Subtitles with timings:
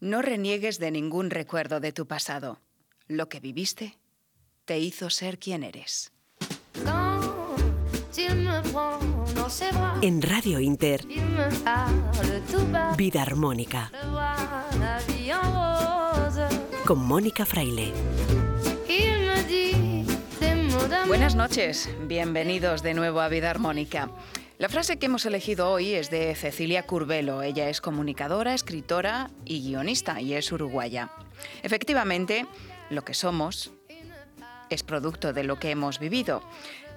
[0.00, 2.60] No reniegues de ningún recuerdo de tu pasado.
[3.08, 3.98] Lo que viviste
[4.64, 6.12] te hizo ser quien eres.
[10.00, 11.04] En Radio Inter,
[12.96, 13.90] Vida Armónica.
[16.84, 17.92] Con Mónica Fraile.
[21.08, 24.10] Buenas noches, bienvenidos de nuevo a Vida Armónica.
[24.58, 27.42] La frase que hemos elegido hoy es de Cecilia Curbelo.
[27.42, 31.10] Ella es comunicadora, escritora y guionista y es uruguaya.
[31.62, 32.44] Efectivamente,
[32.90, 33.70] lo que somos
[34.68, 36.42] es producto de lo que hemos vivido.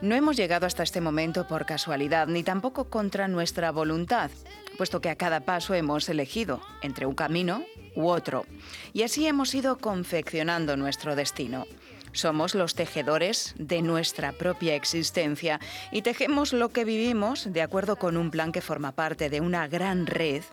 [0.02, 4.32] No hemos llegado hasta este momento por casualidad, ni tampoco contra nuestra voluntad,
[4.80, 7.64] puesto que a cada paso hemos elegido entre un camino
[7.96, 8.48] u otro,
[8.94, 11.68] y así hemos ido confeccionando nuestro destino.
[12.14, 15.60] Somos los tejedores de nuestra propia existencia
[15.92, 19.68] y tejemos lo que vivimos de acuerdo con un plan que forma parte de una
[19.68, 20.44] gran red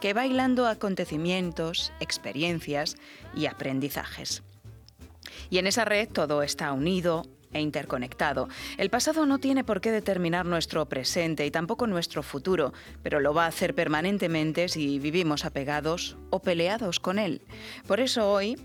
[0.00, 0.24] que va
[0.68, 2.96] acontecimientos, experiencias
[3.34, 4.42] y aprendizajes.
[5.50, 8.48] Y en esa red todo está unido e interconectado.
[8.76, 12.72] El pasado no tiene por qué determinar nuestro presente y tampoco nuestro futuro,
[13.02, 17.40] pero lo va a hacer permanentemente si vivimos apegados o peleados con él.
[17.86, 18.58] Por eso hoy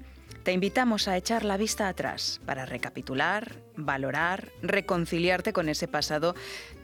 [0.44, 6.36] te invitamos a echar la vista atrás para recapitular, valorar, reconciliarte con ese pasado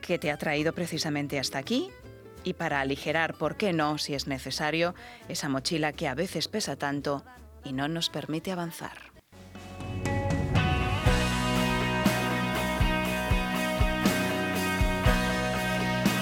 [0.02, 1.90] que te ha traído precisamente hasta aquí
[2.44, 4.94] y para aligerar, ¿por qué no, si es necesario,
[5.30, 7.24] esa mochila que a veces pesa tanto
[7.66, 9.16] y no nos permite avanzar.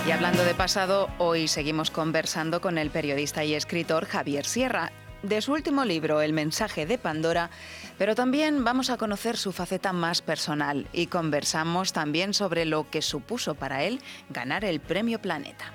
[0.08, 4.92] Y hablando de pasado, hoy seguimos conversando con el periodista y escritor Javier Sierra
[5.24, 7.50] de su último libro, El mensaje de Pandora,
[7.98, 13.02] pero también vamos a conocer su faceta más personal y conversamos también sobre lo que
[13.02, 15.72] supuso para él ganar el Premio Planeta.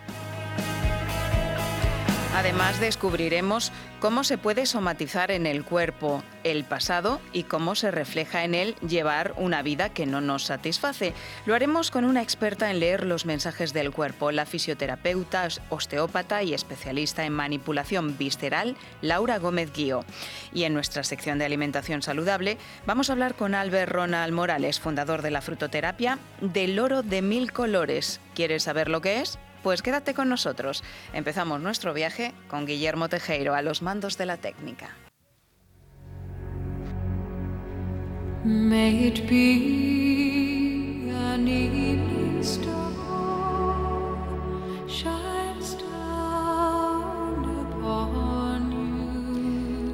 [2.38, 8.44] Además descubriremos cómo se puede somatizar en el cuerpo el pasado y cómo se refleja
[8.44, 11.14] en él llevar una vida que no nos satisface.
[11.46, 16.54] Lo haremos con una experta en leer los mensajes del cuerpo, la fisioterapeuta, osteópata y
[16.54, 20.04] especialista en manipulación visceral, Laura Gómez Guío.
[20.54, 25.22] Y en nuestra sección de alimentación saludable vamos a hablar con Albert Ronald Morales, fundador
[25.22, 28.20] de la frutoterapia, del oro de mil colores.
[28.36, 29.40] ¿Quieres saber lo que es?
[29.62, 30.82] Pues quédate con nosotros.
[31.12, 34.96] Empezamos nuestro viaje con Guillermo Tejeiro a los mandos de la técnica.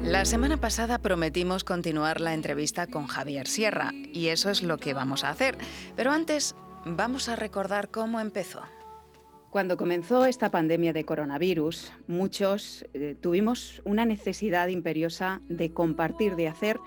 [0.03, 4.93] La semana pasada prometimos continuar la entrevista con Javier Sierra y eso es lo que
[4.93, 5.57] vamos a hacer.
[5.95, 6.55] Pero antes
[6.85, 8.61] vamos a recordar cómo empezó.
[9.55, 16.49] Cuando comenzó esta pandemia de coronavirus, muchos eh, tuvimos una necesidad imperiosa de compartir, de
[16.49, 16.77] hacer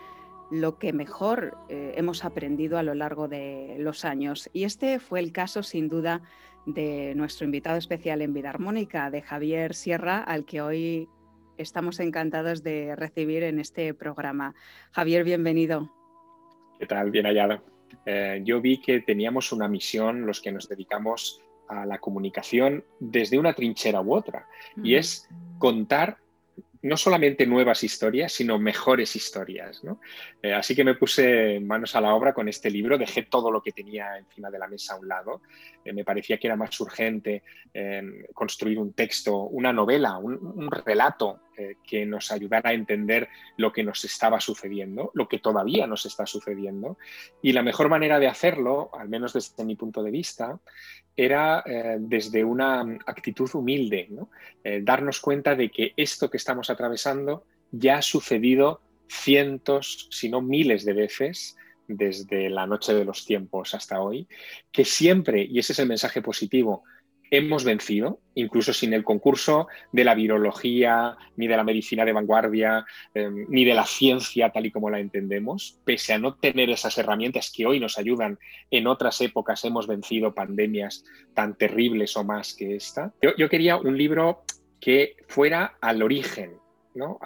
[0.50, 4.50] lo que mejor eh, hemos aprendido a lo largo de los años.
[4.52, 6.20] Y este fue el caso, sin duda,
[6.66, 11.08] de nuestro invitado especial en Vida Armónica, de Javier Sierra, al que hoy
[11.56, 14.54] estamos encantados de recibir en este programa.
[14.92, 15.90] Javier, bienvenido.
[16.78, 17.10] ¿Qué tal?
[17.10, 17.64] Bien hallado.
[18.04, 23.38] Eh, yo vi que teníamos una misión, los que nos dedicamos a la comunicación desde
[23.38, 24.46] una trinchera u otra,
[24.82, 26.18] y es contar
[26.82, 29.82] no solamente nuevas historias, sino mejores historias.
[30.42, 33.62] Eh, así que me puse manos a la obra con este libro, dejé todo lo
[33.62, 35.42] que tenía encima de la mesa a un lado.
[35.88, 38.02] Eh, me parecía que era más urgente eh,
[38.34, 41.40] construir un texto, una novela, un, relato
[41.82, 46.24] que nos ayudara a entender lo que nos estaba sucediendo, lo que todavía nos está
[46.24, 46.98] sucediendo.
[47.42, 50.60] Y la mejor manera de hacerlo, al menos desde mi punto de vista,
[51.16, 51.64] era
[51.98, 54.08] desde una actitud humilde,
[54.82, 60.84] darnos cuenta de que esto que estamos atravesando ya ha sucedido cientos, si no miles
[60.84, 61.56] de veces
[61.88, 64.28] desde la noche de los tiempos hasta hoy,
[64.70, 66.84] que siempre, y ese es el mensaje positivo,
[67.30, 72.86] hemos vencido, incluso sin el concurso de la virología, ni de la medicina de vanguardia,
[73.14, 76.96] em, ni de la ciencia tal y como la entendemos, pese a no tener esas
[76.98, 78.38] herramientas que hoy nos ayudan,
[78.70, 81.04] en otras épocas hemos vencido pandemias
[81.34, 83.12] tan terribles o más que esta.
[83.20, 84.44] yo quería un libro
[84.80, 86.58] que fuera al origen,
[86.94, 87.18] ¿no?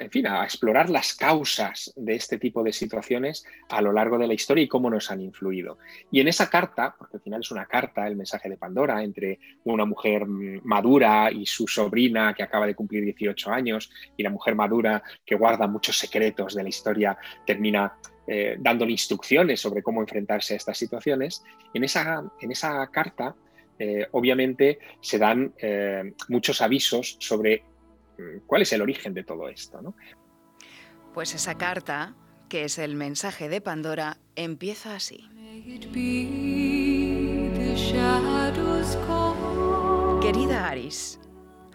[0.00, 4.26] En fin, a explorar las causas de este tipo de situaciones a lo largo de
[4.26, 5.78] la historia y cómo nos han influido.
[6.10, 9.38] Y en esa carta, porque al final es una carta, el mensaje de Pandora, entre
[9.64, 14.54] una mujer madura y su sobrina que acaba de cumplir 18 años, y la mujer
[14.54, 17.94] madura que guarda muchos secretos de la historia, termina
[18.26, 21.44] eh, dándole instrucciones sobre cómo enfrentarse a estas situaciones.
[21.74, 23.34] En esa, en esa carta
[23.78, 27.64] eh, obviamente se dan eh, muchos avisos sobre
[28.46, 29.80] cuál es el origen de todo esto.
[29.82, 29.94] ¿no?
[31.12, 32.14] Pues esa carta,
[32.48, 35.28] que es el mensaje de Pandora, empieza así.
[40.20, 41.20] Querida Aris,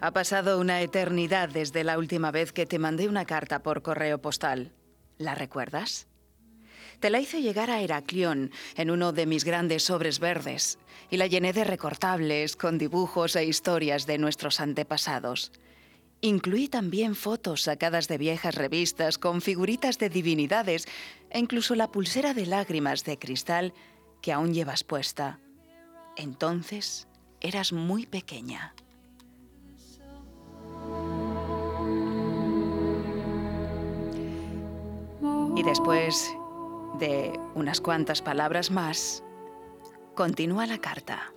[0.00, 4.20] ha pasado una eternidad desde la última vez que te mandé una carta por correo
[4.20, 4.72] postal.
[5.18, 6.08] ¿La recuerdas?
[7.00, 10.78] Te la hice llegar a Heraclión en uno de mis grandes sobres verdes
[11.10, 15.52] y la llené de recortables con dibujos e historias de nuestros antepasados.
[16.22, 20.86] Incluí también fotos sacadas de viejas revistas con figuritas de divinidades
[21.30, 23.72] e incluso la pulsera de lágrimas de cristal
[24.20, 25.40] que aún llevas puesta.
[26.16, 27.08] Entonces
[27.40, 28.74] eras muy pequeña.
[35.56, 36.30] Y después
[36.98, 39.22] de unas cuantas palabras más,
[40.14, 41.32] continúa la carta.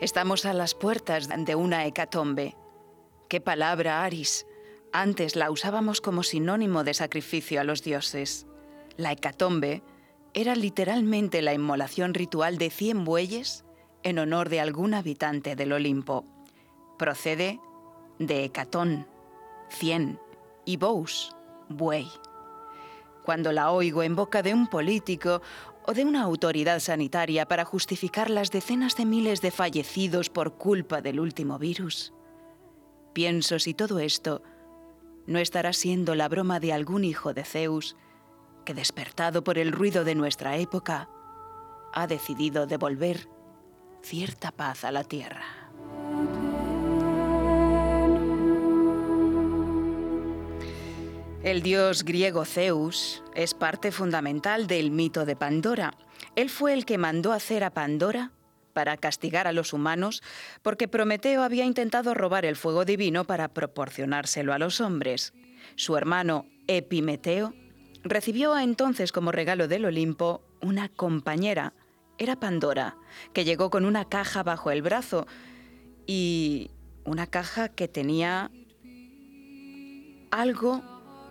[0.00, 2.56] Estamos a las puertas de una hecatombe.
[3.32, 4.46] ¿Qué palabra, Aris?
[4.92, 8.46] Antes la usábamos como sinónimo de sacrificio a los dioses.
[8.98, 9.82] La hecatombe
[10.34, 13.64] era literalmente la inmolación ritual de 100 bueyes
[14.02, 16.26] en honor de algún habitante del Olimpo.
[16.98, 17.58] Procede
[18.18, 19.06] de hecatón,
[19.70, 20.20] 100,
[20.66, 21.34] y bous,
[21.70, 22.10] buey.
[23.24, 25.40] Cuando la oigo en boca de un político
[25.86, 31.00] o de una autoridad sanitaria para justificar las decenas de miles de fallecidos por culpa
[31.00, 32.12] del último virus,
[33.12, 34.42] pienso si todo esto
[35.26, 37.96] no estará siendo la broma de algún hijo de Zeus
[38.64, 41.08] que, despertado por el ruido de nuestra época,
[41.92, 43.28] ha decidido devolver
[44.02, 45.44] cierta paz a la tierra.
[51.42, 55.94] El dios griego Zeus es parte fundamental del mito de Pandora.
[56.36, 58.30] Él fue el que mandó hacer a Pandora
[58.72, 60.22] para castigar a los humanos
[60.62, 65.32] porque Prometeo había intentado robar el fuego divino para proporcionárselo a los hombres.
[65.76, 67.54] Su hermano Epimeteo
[68.02, 71.72] recibió entonces como regalo del Olimpo una compañera,
[72.18, 72.96] era Pandora,
[73.32, 75.26] que llegó con una caja bajo el brazo
[76.06, 76.70] y
[77.04, 78.50] una caja que tenía
[80.30, 80.82] algo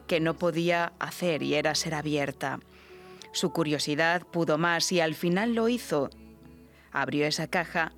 [0.08, 2.60] que no podía hacer y era ser abierta.
[3.32, 6.10] Su curiosidad pudo más y al final lo hizo.
[6.92, 7.94] Abrió esa caja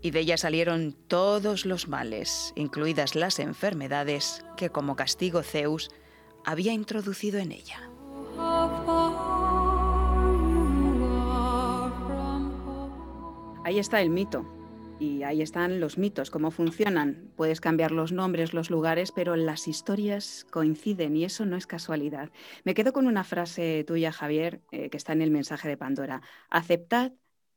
[0.00, 5.90] y de ella salieron todos los males, incluidas las enfermedades que como castigo Zeus
[6.44, 7.90] había introducido en ella.
[13.64, 14.54] Ahí está el mito.
[15.00, 17.30] Y ahí están los mitos, cómo funcionan.
[17.36, 22.30] Puedes cambiar los nombres, los lugares, pero las historias coinciden y eso no es casualidad.
[22.64, 26.22] Me quedo con una frase tuya, Javier, eh, que está en el mensaje de Pandora.
[26.50, 27.12] Aceptad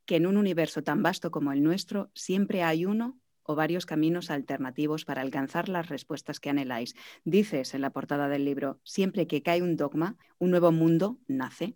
[0.06, 4.30] que en un universo tan vasto como el nuestro siempre hay uno o varios caminos
[4.30, 6.96] alternativos para alcanzar las respuestas que anheláis.
[7.24, 11.76] Dices en la portada del libro, siempre que cae un dogma, un nuevo mundo nace.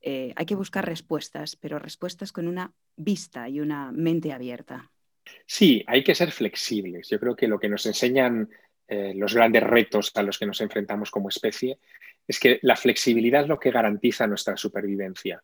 [0.00, 4.90] Eh, hay que buscar respuestas, pero respuestas con una vista y una mente abierta.
[5.46, 7.08] Sí, hay que ser flexibles.
[7.08, 8.48] Yo creo que lo que nos enseñan
[8.88, 11.78] eh, los grandes retos a los que nos enfrentamos como especie
[12.26, 15.42] es que la flexibilidad es lo que garantiza nuestra supervivencia.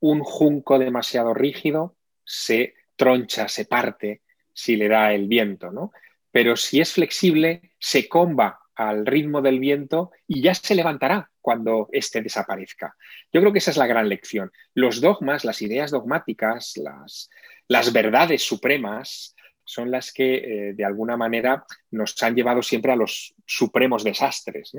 [0.00, 4.22] Un junco demasiado rígido se troncha, se parte
[4.52, 5.92] si le da el viento, ¿no?
[6.30, 11.88] Pero si es flexible, se comba al ritmo del viento y ya se levantará cuando
[11.92, 12.94] éste desaparezca.
[13.32, 14.52] Yo creo que esa es la gran lección.
[14.74, 17.30] Los dogmas, las ideas dogmáticas, las,
[17.68, 19.34] las verdades supremas
[19.66, 24.72] son las que eh, de alguna manera nos han llevado siempre a los supremos desastres.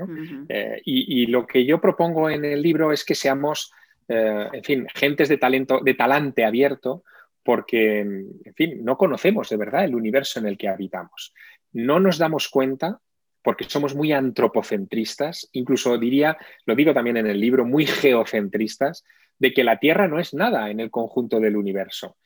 [0.48, 3.70] Eh, y, lo que yo propongo en el libro es que seamos,
[4.08, 7.04] eh, en fin, gentes de talento, de talante abierto,
[7.42, 11.32] porque, en fin, no conocemos de verdad el universo en el que habitamos.
[11.72, 13.00] No nos damos cuenta
[13.42, 16.36] porque somos muy antropocentristas, incluso diría,
[16.66, 19.04] lo digo también en el libro, muy geocentristas,
[19.38, 22.16] de que la Tierra no es nada en el conjunto del universo.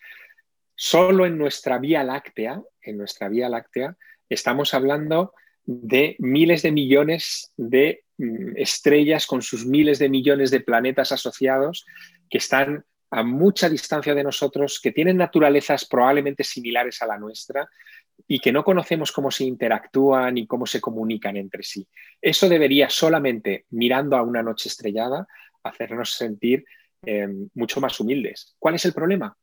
[0.74, 3.96] Solo en nuestra Vía Láctea, en nuestra Vía Láctea,
[4.28, 10.60] estamos hablando de miles de millones de mm, estrellas con sus miles de millones de
[10.60, 11.84] planetas asociados
[12.28, 17.68] que están a mucha distancia de nosotros, que tienen naturalezas probablemente similares a la nuestra
[18.26, 21.86] y que no conocemos cómo se interactúan y cómo se comunican entre sí.
[22.20, 25.26] Eso debería solamente, mirando a una noche estrellada,
[25.62, 26.64] hacernos sentir
[27.04, 28.54] eh, mucho más humildes.
[28.58, 29.36] ¿Cuál es el problema?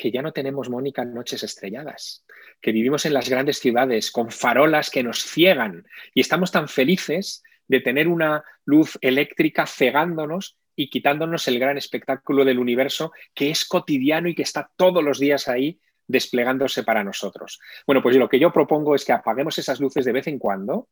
[0.00, 2.24] Que ya no tenemos, Mónica, noches estrelladas,
[2.62, 7.42] que vivimos en las grandes ciudades con farolas que nos ciegan y estamos tan felices
[7.68, 13.66] de tener una luz eléctrica cegándonos y quitándonos el gran espectáculo del universo que es
[13.66, 17.60] cotidiano y que está todos los días ahí desplegándose para nosotros.
[17.86, 20.88] Bueno, pues lo que yo propongo es que apaguemos esas luces de vez en cuando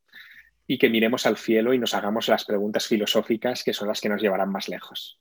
[0.67, 4.11] y que miremos al cielo y nos hagamos las preguntas filosóficas que son las que
[4.11, 5.19] nos llevarán más lejos.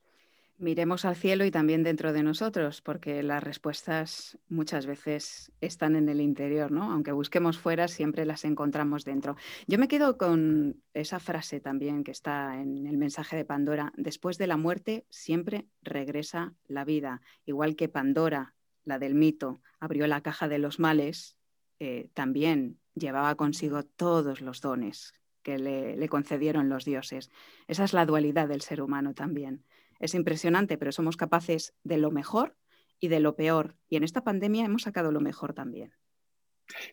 [0.59, 6.09] Miremos al cielo y también dentro de nosotros, porque las respuestas muchas veces están en
[6.09, 6.91] el interior, ¿no?
[6.91, 9.35] Aunque busquemos fuera, siempre las encontramos dentro.
[9.67, 13.93] Yo me quedo con esa frase también que está en el mensaje de Pandora.
[13.97, 17.21] Después de la muerte siempre regresa la vida.
[17.45, 21.37] Igual que Pandora, la del mito, abrió la caja de los males,
[21.79, 27.29] eh, también llevaba consigo todos los dones que le concedieron los dioses.
[27.67, 29.63] Esa es la dualidad del ser humano también
[29.99, 32.55] es impresionante, pero somos capaces de lo mejor
[32.99, 33.75] y de lo peor.
[33.89, 35.93] Y en esta pandemia hemos sacado lo mejor también.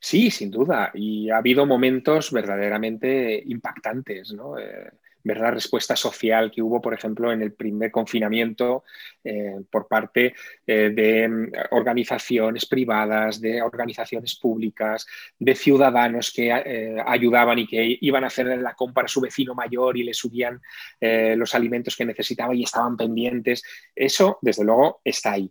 [0.00, 0.90] Sí, sin duda.
[0.94, 4.58] Y ha habido momentos verdaderamente impactantes, ¿no?
[4.58, 4.90] Eh,
[5.24, 8.84] ver respuesta social que hubo, por ejemplo, en el primer confinamiento
[9.24, 10.34] eh, por parte
[10.66, 15.06] eh, de mm, organizaciones privadas, de organizaciones públicas,
[15.38, 19.54] de ciudadanos que eh, ayudaban y que iban a hacer la compra a su vecino
[19.54, 20.60] mayor y le subían
[21.00, 23.62] los alimentos que necesitaba y estaban pendientes.
[23.94, 25.50] Eso, desde luego, está ahí.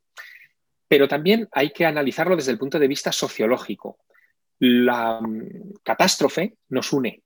[0.88, 3.98] Pero también hay que analizarlo desde el punto de vista sociológico.
[4.60, 7.23] La mm, catástrofe nos une,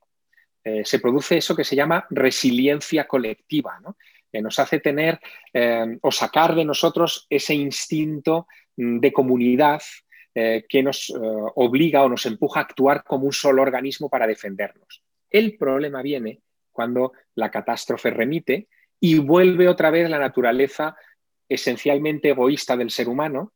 [0.68, 3.80] eh, se produce eso que se llama resiliencia colectiva,
[4.30, 5.18] que nos hace tener
[5.54, 9.82] eh, o sacar de nosotros ese instinto de comunidad
[10.36, 11.14] eh, que nos
[11.56, 15.02] obliga o nos empuja a actuar como un solo organismo para defendernos.
[15.30, 16.42] El problema viene
[16.74, 18.68] cuando la catástrofe remite
[19.00, 20.98] y vuelve otra vez la naturaleza
[21.48, 23.54] esencialmente egoísta del ser humano.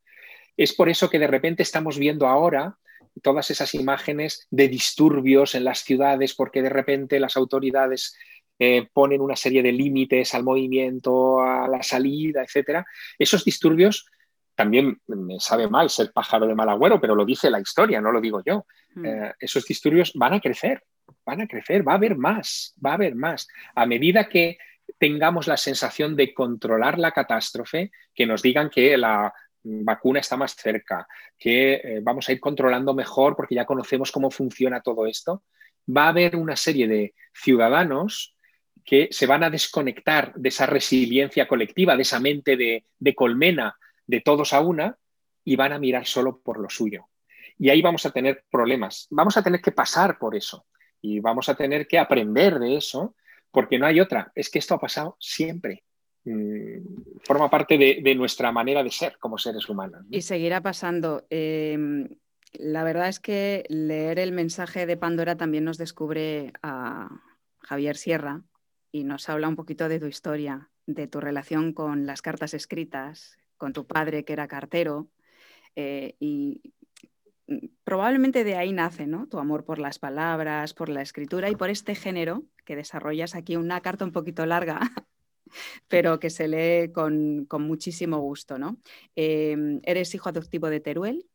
[0.56, 2.77] Es por eso que de repente estamos viendo ahora
[3.22, 8.15] todas esas imágenes de disturbios en las ciudades porque de repente las autoridades
[8.60, 12.86] eh, ponen una serie de límites al movimiento, a la salida, etc.
[13.18, 14.06] Esos disturbios
[14.56, 18.12] también me sabe mal ser pájaro de mal agüero, pero lo dice la historia, no
[18.12, 18.65] lo digo yo.
[18.94, 19.06] Hmm.
[19.06, 20.84] Eh, esos disturbios van a crecer,
[21.25, 23.48] van a crecer, va a haber más, va a haber más.
[23.74, 24.58] A medida que
[25.00, 30.56] tengamos la sensación de controlar la catástrofe, que nos digan que la vacuna está más
[30.56, 35.44] cerca, que eh, vamos a ir controlando mejor porque ya conocemos cómo funciona todo esto,
[35.89, 38.36] va a haber una serie de ciudadanos
[38.84, 43.77] que se van a desconectar de esa resiliencia colectiva, de esa mente de, de colmena
[44.08, 44.98] de todos a una
[45.44, 47.08] y van a mirar solo por lo suyo.
[47.58, 49.08] Y ahí vamos a tener problemas.
[49.12, 50.65] Vamos a tener que pasar por eso
[51.01, 53.15] y vamos a tener que aprender de eso
[53.51, 54.32] porque no hay otra.
[54.36, 55.84] Es que esto ha pasado siempre.
[56.23, 60.05] Mm, forma parte de, nuestra manera de ser como seres humanos.
[60.09, 61.25] Y seguirá pasando.
[61.29, 62.09] Em,
[62.53, 67.09] la verdad es que leer el mensaje de Pandora también nos descubre a
[67.59, 68.43] Javier Sierra
[68.91, 73.37] y nos habla un poquito de tu historia, de tu relación con las cartas escritas,
[73.57, 75.07] con tu padre que era cartero
[75.75, 76.73] eh, y
[77.83, 79.27] probablemente de ahí nace ¿no?
[79.27, 83.55] tu amor por las palabras, por la escritura y por este género que desarrollas aquí
[83.55, 84.79] una carta un poquito larga
[85.88, 88.58] pero que se lee con, muchísimo gusto.
[88.58, 88.77] ¿no?
[89.15, 91.25] Em, eres hijo adoptivo de Teruel,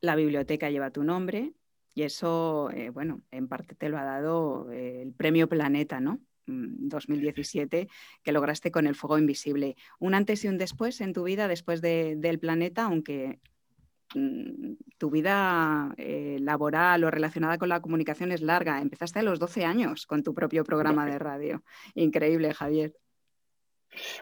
[0.00, 1.52] la biblioteca lleva tu nombre
[1.94, 6.20] y eso, eh, bueno, en parte te lo ha dado eh, el premio Planeta, ¿no?
[6.46, 9.76] 2017 mm, que lograste con el fuego invisible.
[9.98, 13.40] Un antes y un después en tu vida después del planeta, aunque
[14.14, 18.80] mm, tu vida eh, laboral o relacionada con la comunicación es larga.
[18.80, 21.62] Empezaste a los 12 años con tu propio programa de radio.
[21.94, 22.94] Increíble, Javier.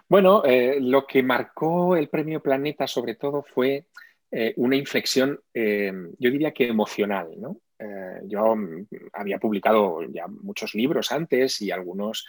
[0.09, 3.87] Bueno, eh, lo que marcó el premio Planeta sobre todo fue
[4.31, 7.29] eh, una inflexión, eh, yo diría que emocional.
[8.25, 12.27] yo mm, había publicado ya muchos libros antes y algunos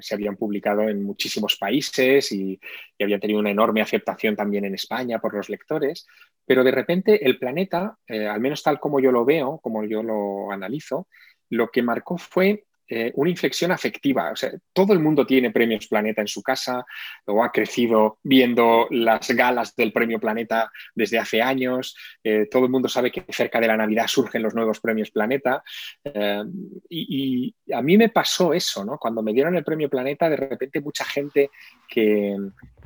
[0.00, 2.60] se habían publicado en muchísimos países y,
[3.00, 6.06] había tenido una enorme aceptación también en España por los lectores,
[6.44, 10.52] pero de repente el planeta, al menos tal como yo lo veo, como yo lo
[10.52, 11.08] analizo,
[11.48, 14.30] lo que marcó fue eh, una inflexión afectiva.
[14.32, 16.84] O sea, todo el mundo tiene premios Planeta en su casa
[17.26, 21.94] o ha crecido viendo las galas del premio Planeta desde hace años.
[22.24, 25.62] Eh, todo el mundo sabe que cerca de la Navidad surgen los nuevos premios Planeta.
[26.02, 26.44] Eh,
[26.88, 28.96] y, a mí me pasó eso, ¿no?
[28.96, 31.50] Cuando me dieron el premio Planeta, de repente mucha gente
[31.86, 32.36] que,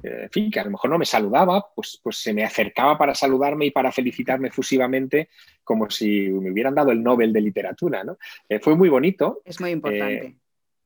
[0.03, 3.15] en fin, que a lo mejor no me saludaba, pues, pues se me acercaba para
[3.15, 5.29] saludarme y para felicitarme efusivamente
[5.65, 8.05] como si me hubieran dado el Nobel de Literatura.
[8.05, 8.19] ¿no?
[8.49, 9.43] Eh, fue muy bonito.
[9.45, 10.27] Es muy importante.
[10.27, 10.37] Eh,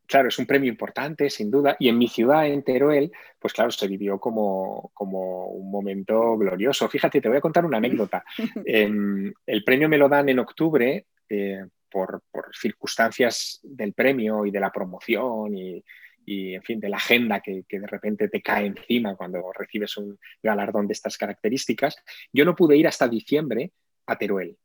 [0.06, 1.76] claro, es un premio importante, sin duda.
[1.78, 6.88] Y en mi ciudad, en Teruel, pues claro, se vivió como, como un momento glorioso.
[6.88, 8.24] Fíjate, te voy a contar una anécdota.
[8.66, 14.50] Em, el premio me lo dan en octubre eh, por, por, circunstancias del premio y
[14.50, 15.82] de la promoción y,
[16.26, 20.18] y, en fin, de la agenda que, de repente te cae encima cuando recibes un
[20.42, 21.96] galardón de estas características,
[22.32, 23.70] yo no pude ir hasta diciembre
[24.06, 24.58] a Teruel.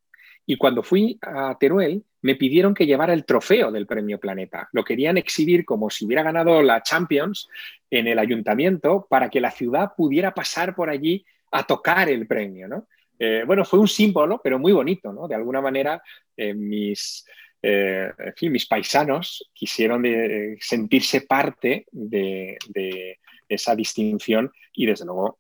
[0.48, 4.70] Y cuando fui a Teruel, me pidieron que llevara el trofeo del Premio Planeta.
[4.74, 7.48] Lo querían exhibir como si hubiera ganado la Champions
[7.92, 12.68] en el ayuntamiento para que la ciudad pudiera pasar por allí a tocar el premio.
[12.68, 12.88] ¿no?
[13.20, 15.14] Eh, bueno, fue un símbolo, pero muy bonito.
[15.14, 15.28] ¿no?
[15.28, 16.02] De alguna manera,
[16.36, 17.24] eh, mis,
[17.62, 20.04] eh, en fin, mis paisanos quisieron
[20.60, 25.40] sentirse parte de, de, esa distinción y desde luego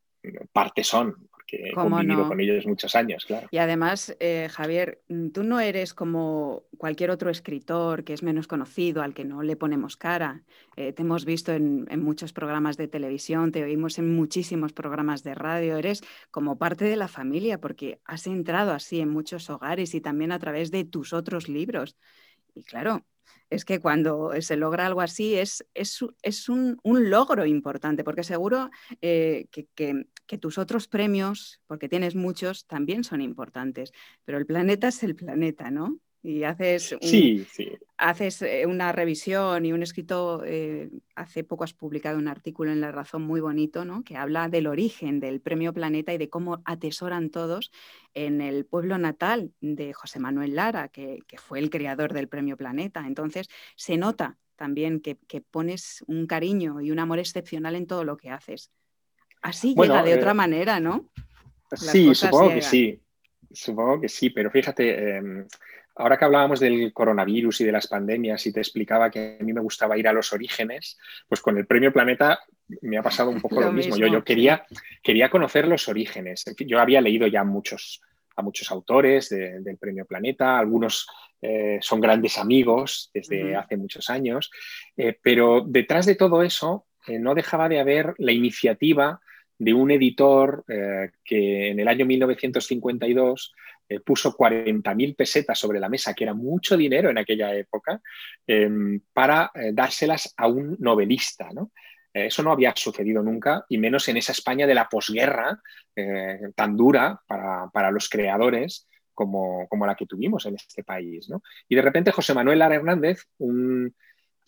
[0.51, 3.47] parte son, he convivido con ellos muchos años, claro.
[3.51, 8.47] Y además, eh, Javier, mm, tú no eres como cualquier otro escritor que es menos
[8.47, 10.43] conocido, al que no le ponemos cara.
[10.75, 15.35] Eh, te hemos visto en, muchos programas de televisión, te oímos en muchísimos programas de
[15.35, 20.01] radio, eres como parte de la familia porque has entrado así en muchos hogares y
[20.01, 21.97] también a través de tus otros libros.
[22.53, 23.05] Y claro,
[23.49, 28.69] es que cuando se logra algo así es, es, un, logro importante, porque seguro
[29.01, 33.91] eh, que, tus otros premios, porque tienes muchos, también son importantes,
[34.23, 35.99] pero el planeta es el planeta, ¿no?
[36.23, 36.95] Y haces,
[37.97, 42.79] haces eh, una revisión y un escrito, eh, hace poco has publicado un artículo en
[42.79, 44.03] La Razón muy bonito, ¿no?
[44.03, 47.71] que habla del origen del Premio Planeta y de cómo atesoran todos
[48.13, 53.03] en el pueblo natal de José Manuel Lara, que, fue el creador del Premio Planeta.
[53.07, 55.17] Entonces, se nota también que,
[55.49, 58.71] pones un cariño y un amor excepcional en todo lo que haces.
[59.41, 61.09] Así llega de otra eh, manera, ¿no?
[61.73, 63.01] sí, supongo que sí.
[63.53, 65.45] Supongo que sí, pero fíjate, em,
[65.95, 69.53] ahora que hablábamos del coronavirus y de las pandemias y te explicaba que a mí
[69.53, 72.39] me gustaba ir a los orígenes, pues con el Premio Planeta
[72.81, 73.97] me ha pasado un poco lo, mismo.
[73.97, 74.65] Yo, yo quería,
[75.03, 76.45] quería conocer los orígenes.
[76.59, 78.01] yo había leído ya muchos,
[78.35, 81.07] a muchos autores del Premio Planeta, algunos
[81.41, 84.51] eh, son grandes amigos desde hace muchos años,
[84.95, 89.21] eh, pero detrás de todo eso eh, no dejaba de haber la iniciativa
[89.63, 90.65] de un editor
[91.23, 93.53] que en el año 1952
[93.91, 98.01] eh, puso 40.000 pesetas sobre la mesa, que era mucho dinero en aquella época,
[98.47, 101.49] em, para eh, dárselas a un novelista.
[102.13, 105.59] Eh, eso no había sucedido nunca, y menos en esa España de la posguerra
[106.55, 111.27] tan dura para, los creadores como, como, la que tuvimos en este país.
[111.67, 113.93] Y de repente José Manuel Lara Hernández, un,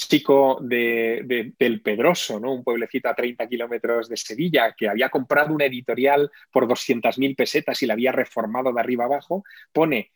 [0.07, 2.53] chico de, del Pedroso, ¿no?
[2.53, 7.81] un pueblecito a 30 kilómetros de Sevilla, que había comprado una editorial por 200.000 pesetas
[7.81, 10.11] y la había reformado de arriba abajo, pone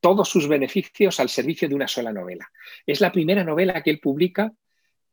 [0.00, 2.50] todos sus beneficios al servicio de una sola novela.
[2.86, 4.52] Es la primera novela que él publica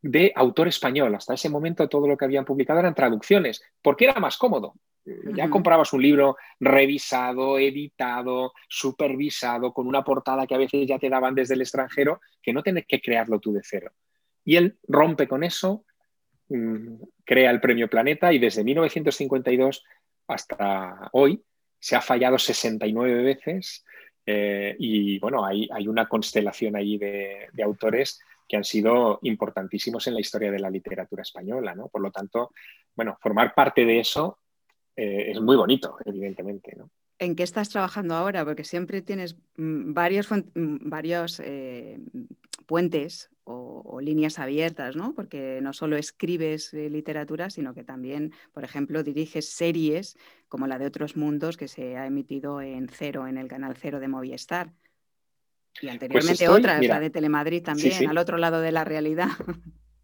[0.02, 1.14] de autor español.
[1.16, 4.76] Hasta ese momento todo lo que habían publicado eran traducciones, porque era más cómodo.
[5.36, 11.10] Ya comprabas un libro revisado, editado, supervisado, con una portada que a veces ya te
[11.10, 13.92] daban desde el extranjero, que no tienes que crearlo tú de cero.
[14.46, 15.84] Y él rompe con eso,
[16.50, 19.84] mm, crea el Premio Planeta y desde 1952
[20.28, 21.44] hasta hoy
[21.80, 23.84] se ha fallado 69 veces
[24.26, 30.16] eh, y bueno, hay, hay, una constelación allí de, autores que han sido importantísimos en
[30.16, 31.90] la historia de la literatura española, ¿no?
[31.90, 32.52] Por lo tanto,
[32.96, 34.40] bueno, formar parte de eso
[34.96, 36.74] eh, es muy bonito, evidentemente.
[36.76, 36.90] ¿no?
[37.20, 38.44] ¿En qué estás trabajando ahora?
[38.44, 42.00] Porque siempre tienes mm, varios, mm, varios eh,
[42.66, 45.14] puentes o, líneas abiertas, ¿no?
[45.16, 50.18] Porque no solo escribes eh, literatura, sino que también, por ejemplo, diriges series
[50.50, 54.00] como la de Otros Mundos que se ha emitido en Cero, en el canal Cero
[54.00, 54.72] de Movistar.
[55.82, 59.30] Y pues anteriormente otras, la de Telemadrid también, al otro lado de la realidad.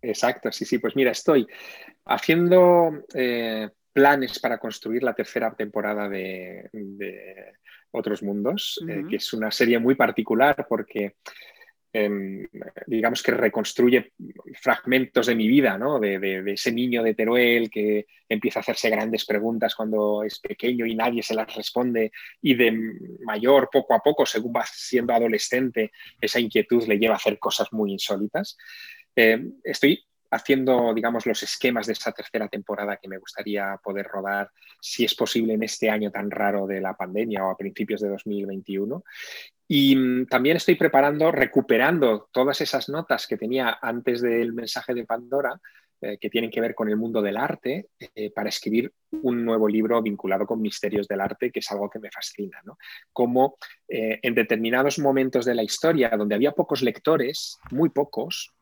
[0.01, 0.79] Exacto, sí, sí.
[0.79, 1.47] Pues mira, estoy
[2.05, 2.91] haciendo
[3.93, 6.69] planes para construir la tercera temporada de,
[7.91, 11.15] Otros Mundos, eh, que es una serie muy particular porque
[11.93, 12.47] em,
[12.87, 14.13] digamos que reconstruye
[14.61, 15.99] fragmentos de mi vida, ¿no?
[15.99, 20.95] de, ese niño de Teruel que empieza a hacerse grandes preguntas cuando es pequeño y
[20.95, 22.71] nadie se las responde y de
[23.25, 27.71] mayor, poco a poco, según va siendo adolescente, esa inquietud le lleva a hacer cosas
[27.71, 28.57] muy insólitas.
[29.15, 34.49] Eh, estoy haciendo, digamos, los esquemas de esta tercera temporada que me gustaría poder rodar,
[34.79, 38.09] si es posible, en este año tan raro de la pandemia o a principios de
[38.09, 39.03] 2021.
[39.73, 45.05] Y mm, también estoy preparando, recuperando todas esas notas que tenía antes del mensaje de
[45.05, 45.61] Pandora,
[46.01, 49.69] eh, que tienen que ver con el mundo del arte, eh, para escribir un nuevo
[49.69, 52.61] libro vinculado con misterios del arte, que es algo que me fascina.
[53.13, 53.55] Como
[53.87, 58.53] eh, en determinados momentos de la historia, donde había pocos lectores, muy pocos,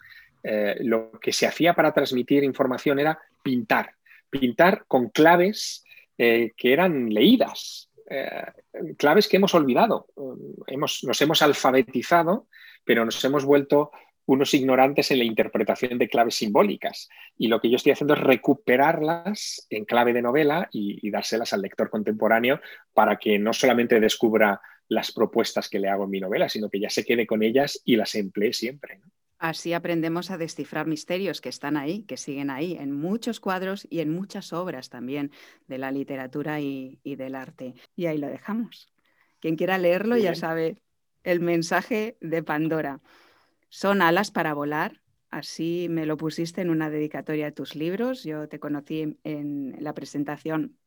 [0.82, 3.96] lo que se hacía para transmitir información era pintar,
[4.30, 5.84] pintar con claves
[6.18, 10.08] que eran leídas, eh, claves que hemos olvidado.
[10.68, 12.48] Hemos, nos hemos alfabetizado,
[12.84, 13.92] pero nos hemos vuelto
[14.30, 17.10] unos ignorantes en la interpretación de claves simbólicas.
[17.36, 21.64] Y lo que yo estoy haciendo es recuperarlas en clave de novela y, dárselas al
[21.64, 22.62] lector contemporáneo
[22.94, 26.80] para que no solamente descubra las propuestas que le hago en mi novela, sino que
[26.80, 29.02] ya se quede con ellas y las emplee siempre.
[29.40, 34.02] Así aprendemos a descifrar misterios que están ahí, que siguen ahí, en muchos cuadros y
[34.02, 35.32] en muchas obras también
[35.66, 37.74] de la literatura y, del arte.
[37.96, 38.94] Y ahí lo dejamos.
[39.40, 40.82] Quien quiera leerlo ya sabe
[41.24, 43.00] el mensaje de Pandora.
[43.70, 45.02] Son alas para volar.
[45.30, 48.26] Así me lo pusiste en una dedicatoria de tus libros.
[48.26, 50.78] Yo te conocí en la presentación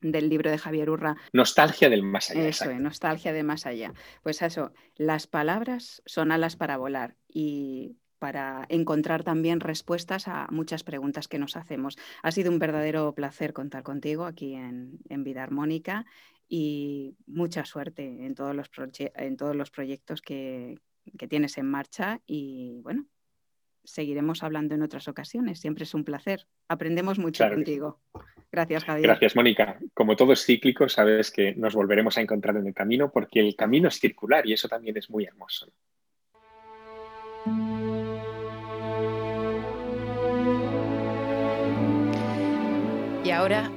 [0.00, 1.16] del libro de Javier Urra.
[1.32, 2.48] Nostalgia del más allá.
[2.48, 3.94] Eso, nostalgia de más allá.
[4.22, 10.82] Pues eso, las palabras son alas para volar y para encontrar también respuestas a muchas
[10.82, 11.96] preguntas que nos hacemos.
[12.22, 16.06] Ha sido un verdadero placer contar contigo aquí en, Vida Armónica
[16.48, 20.76] y mucha suerte en todos los, en todos los proyectos que,
[21.16, 23.06] que tienes en marcha y bueno,
[23.88, 25.60] seguiremos hablando en otras ocasiones.
[25.60, 26.46] Siempre es un placer.
[26.68, 28.00] Aprendemos mucho contigo.
[28.52, 29.06] Gracias, Javier.
[29.06, 29.78] Gracias, Mónica.
[29.94, 33.56] Como todo es cíclico, sabes que nos volveremos a encontrar en el camino porque el
[33.56, 35.70] camino es circular y eso también es muy hermoso.
[43.24, 43.70] Y ahora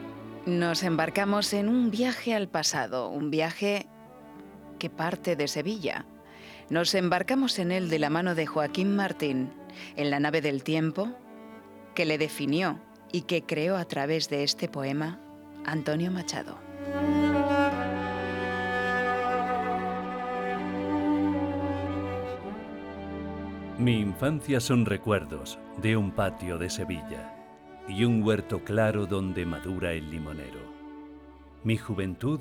[0.45, 3.85] nos embarcamos en un viaje al pasado, un viaje
[4.79, 6.05] que parte de Sevilla
[6.71, 9.51] nos embarcamos en él de la mano de Joaquín Martín,
[9.95, 11.09] en la nave del tiempo,
[11.95, 12.79] que le definió
[13.11, 15.19] y que creó a través de este poema
[15.65, 16.57] Antonio Machado.
[23.77, 27.35] Mi infancia son recuerdos de un patio de Sevilla
[27.87, 30.59] y un huerto claro donde madura el limonero.
[31.63, 32.39] Mi juventud,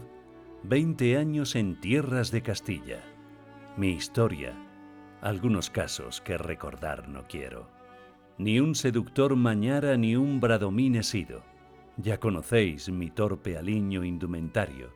[0.65, 3.03] 20 años en tierras de Castilla
[3.77, 4.53] mi historia,
[5.21, 7.69] algunos casos que recordar no quiero.
[8.39, 11.43] Ni un seductor mañara ni un bradomín he sido.
[11.97, 14.95] Ya conocéis mi torpe aliño indumentario,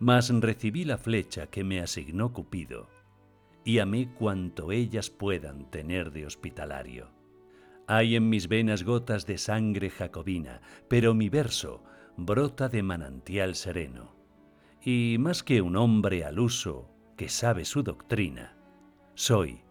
[0.00, 2.88] mas recibí la flecha que me asignó Cupido,
[3.64, 7.10] y amé cuanto ellas puedan tener de hospitalario.
[7.86, 11.84] Hay en mis venas gotas de sangre jacobina, pero mi verso
[12.16, 14.14] brota de manantial sereno.
[14.82, 18.53] Y más que un hombre al uso que sabe su doctrina,
[19.14, 19.62] soy,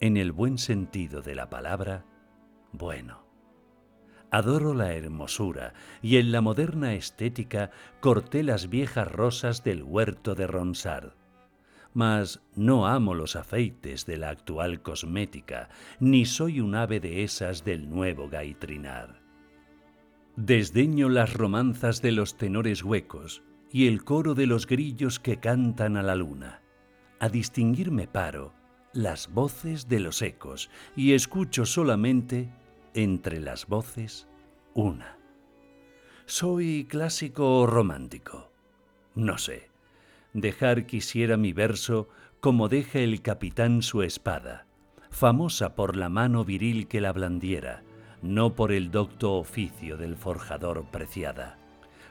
[0.00, 2.04] en el buen sentido de la palabra,
[2.72, 3.24] bueno.
[4.30, 10.46] Adoro la hermosura y en la moderna estética corté las viejas rosas del huerto de
[10.46, 11.12] Ronsard.
[11.92, 15.68] Mas no amo los afeites de la actual cosmética,
[16.00, 19.22] ni soy un ave de esas del nuevo gaitrinar.
[20.34, 25.96] Desdeño las romanzas de los tenores huecos y el coro de los grillos que cantan
[25.96, 26.60] a la luna
[27.20, 28.52] a distinguirme paro
[28.94, 32.48] las voces de los ecos y escucho solamente
[32.94, 34.28] entre las voces
[34.72, 35.18] una.
[36.26, 38.50] ¿Soy clásico o romántico?
[39.14, 39.68] No sé.
[40.32, 42.08] Dejar quisiera mi verso
[42.40, 44.66] como deja el capitán su espada,
[45.10, 47.82] famosa por la mano viril que la blandiera,
[48.22, 51.58] no por el docto oficio del forjador preciada.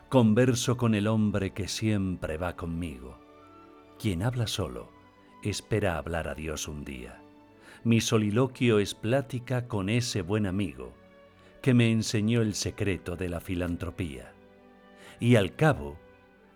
[0.10, 3.20] Converso con el hombre que siempre va conmigo.
[4.00, 4.93] Quien habla solo,
[5.44, 7.22] espera hablar a Dios un día.
[7.84, 10.94] Mi soliloquio es plática con ese buen amigo
[11.62, 14.34] que me enseñó el secreto de la filantropía.
[15.20, 15.98] Y al cabo,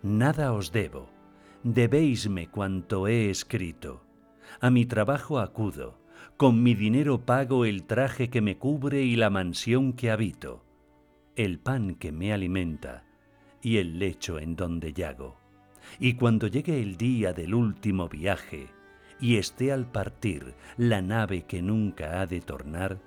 [0.02, 1.08] nada os debo,
[1.64, 4.04] debéisme cuanto he escrito.
[4.60, 5.98] A mi trabajo acudo,
[6.36, 10.62] con mi dinero pago el traje que me cubre y la mansión que habito,
[11.36, 13.04] el pan que me alimenta
[13.62, 15.38] y el lecho en donde yago.
[15.98, 18.68] Y cuando llegue el día del último viaje,
[19.20, 23.00] y esté al partir la nave que nunca ha de tornar,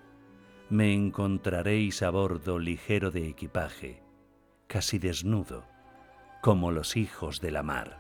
[0.69, 4.01] me encontraréis a bordo ligero de equipaje,
[4.67, 5.65] casi desnudo,
[6.41, 7.99] como los hijos de la mar.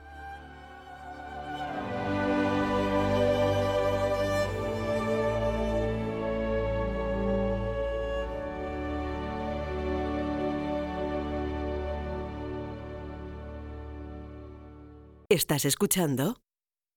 [15.29, 16.41] ¿Estás escuchando?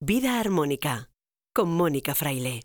[0.01, 1.09] Vida Armónica
[1.55, 2.61] con Mónica Fraile.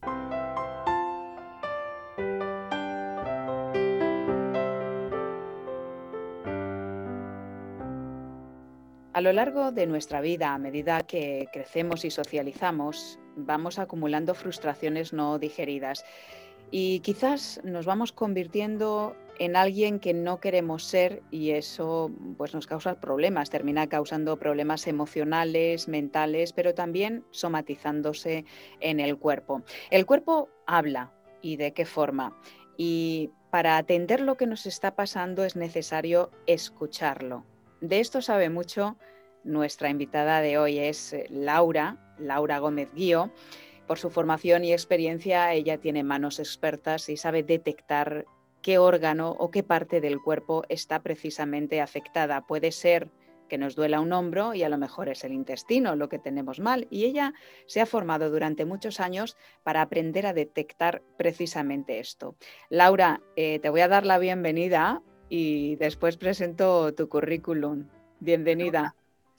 [9.13, 15.13] A lo largo de nuestra vida, a medida que crecemos y socializamos, vamos acumulando frustraciones
[15.13, 16.03] no digeridas
[16.71, 22.67] y quizás nos vamos convirtiendo en alguien que no queremos ser y eso pues nos
[22.67, 28.45] causa problemas, termina causando problemas emocionales, mentales, pero también somatizándose
[28.81, 29.63] en el cuerpo.
[29.91, 32.37] El cuerpo habla, y de qué forma.
[32.77, 37.45] Y para atender lo que nos está pasando es necesario escucharlo.
[37.81, 38.97] De esto sabe mucho
[39.43, 43.31] nuestra invitada de hoy, es eh, Laura, Laura Gómez Guío.
[43.89, 48.27] Por su formación y experiencia, ella tiene manos expertas y sabe detectar
[48.61, 52.45] qué órgano o qué parte del cuerpo está precisamente afectada.
[52.45, 53.09] Puede ser
[53.47, 56.59] que nos duela un hombro y a lo mejor es el intestino lo que tenemos
[56.59, 56.85] mal.
[56.91, 57.33] Y ella
[57.65, 62.35] se ha formado durante muchos años para aprender a detectar precisamente esto.
[62.69, 67.87] Laura, eh, te voy a dar la bienvenida y después presento tu currículum.
[68.19, 68.93] Bienvenida.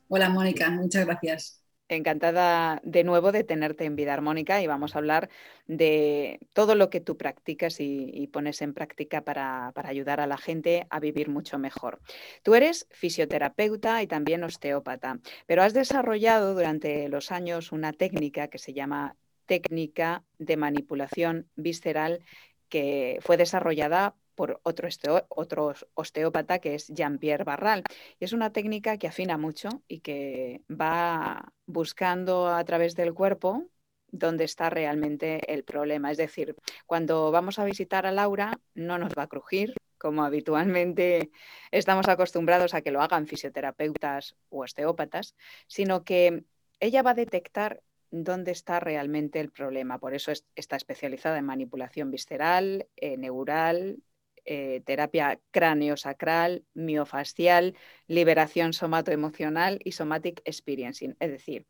[0.08, 1.59] Hola Mónica, muchas gracias
[1.96, 5.28] encantada de nuevo de tenerte en Vida Armónica y vamos a hablar
[5.66, 10.86] de todo lo que tú practicas y, pones en práctica para, ayudar a la gente
[10.90, 12.00] a vivir mucho mejor.
[12.42, 18.58] Tú eres fisioterapeuta y también osteópata, pero has desarrollado durante los años una técnica que
[18.58, 22.24] se llama técnica de manipulación visceral
[22.68, 27.84] que fue desarrollada por otro, osteópata que es Jean-Pierre Barral.
[28.18, 33.66] Y es una técnica que afina mucho y que va buscando a través del cuerpo
[34.10, 36.10] dónde está realmente el problema.
[36.10, 41.30] Es decir, cuando vamos a visitar a Laura, no nos va a crujir, como habitualmente
[41.70, 45.34] estamos acostumbrados a que lo hagan fisioterapeutas u osteópatas,
[45.66, 46.44] sino que
[46.80, 49.98] ella va a detectar dónde está realmente el problema.
[49.98, 54.02] Por eso está especializada en manipulación visceral, eh, neural,
[54.44, 57.76] eh, terapia cráneo-sacral, miofascial,
[58.06, 61.16] liberación somatoemocional y somatic experiencing.
[61.20, 61.66] Es decir,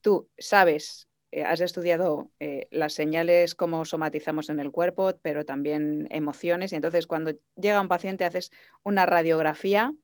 [0.00, 6.06] tú sabes, eh, has estudiado eh, las señales, cómo somatizamos en el cuerpo, pero también
[6.10, 6.72] emociones.
[6.72, 8.50] Y entonces cuando llega un paciente haces
[8.82, 9.94] una radiografía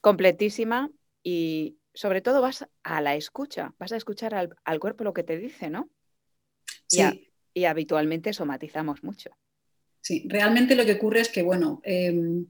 [0.00, 0.90] completísima
[1.22, 5.38] y sobre todo vas a la escucha, vas a escuchar al, cuerpo lo que te
[5.38, 5.90] dice, ¿no?
[7.54, 9.30] y habitualmente somatizamos mucho.
[10.02, 12.46] Sí, realmente lo que ocurre es que, bueno, em,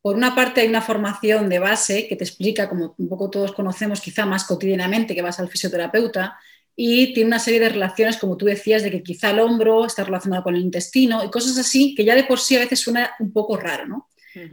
[0.00, 3.52] por una parte hay una formación de base que te explica, como un poco todos
[3.52, 6.38] conocemos, quizá más cotidianamente, que vas al fisioterapeuta,
[6.74, 10.02] y tiene una serie de relaciones, como tú decías, de que quizá el hombro está
[10.02, 13.10] relacionado con el intestino y cosas así, que ya de por sí a veces suena
[13.18, 14.08] un poco raro, ¿no?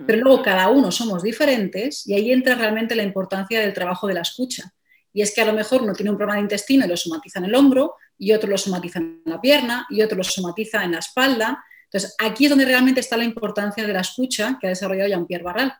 [0.05, 4.15] Pero luego cada uno somos diferentes y ahí entra realmente la importancia del trabajo de
[4.15, 4.73] la escucha.
[5.13, 7.39] Y es que a lo mejor uno tiene un problema de intestino y lo somatiza
[7.39, 10.93] en el hombro, y otro lo somatiza en la pierna, y otro lo somatiza en
[10.93, 14.69] la espalda, entonces, aquí es donde realmente está la importancia de la escucha que ha
[14.69, 15.73] desarrollado Jean-Pierre Barral.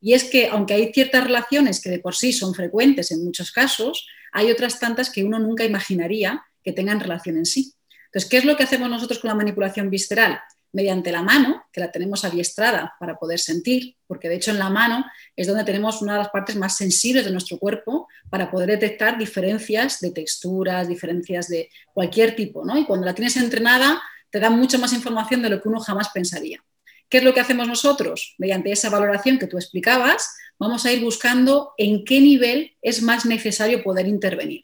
[0.00, 3.50] Y es que, aunque hay ciertas relaciones que de por sí son frecuentes en muchos
[3.50, 7.74] casos, hay otras tantas que uno nunca imaginaría que tengan relación en sí.
[8.06, 10.38] Entonces, ¿qué es lo que hacemos nosotros con la manipulación visceral?
[10.70, 14.68] Mediante la mano, que la tenemos adiestrada para poder sentir, porque de hecho en la
[14.68, 18.68] mano es donde tenemos una de las partes más sensibles de nuestro cuerpo para poder
[18.68, 22.78] detectar diferencias de texturas, diferencias de cualquier tipo, ¿no?
[22.78, 26.08] Y cuando la tienes entrenada, te da mucha más información de lo que uno jamás
[26.10, 26.62] pensaría.
[27.08, 28.34] ¿Qué es lo que hacemos nosotros?
[28.38, 33.24] Mediante esa valoración que tú explicabas, vamos a ir buscando en qué nivel es más
[33.24, 34.60] necesario poder intervenir,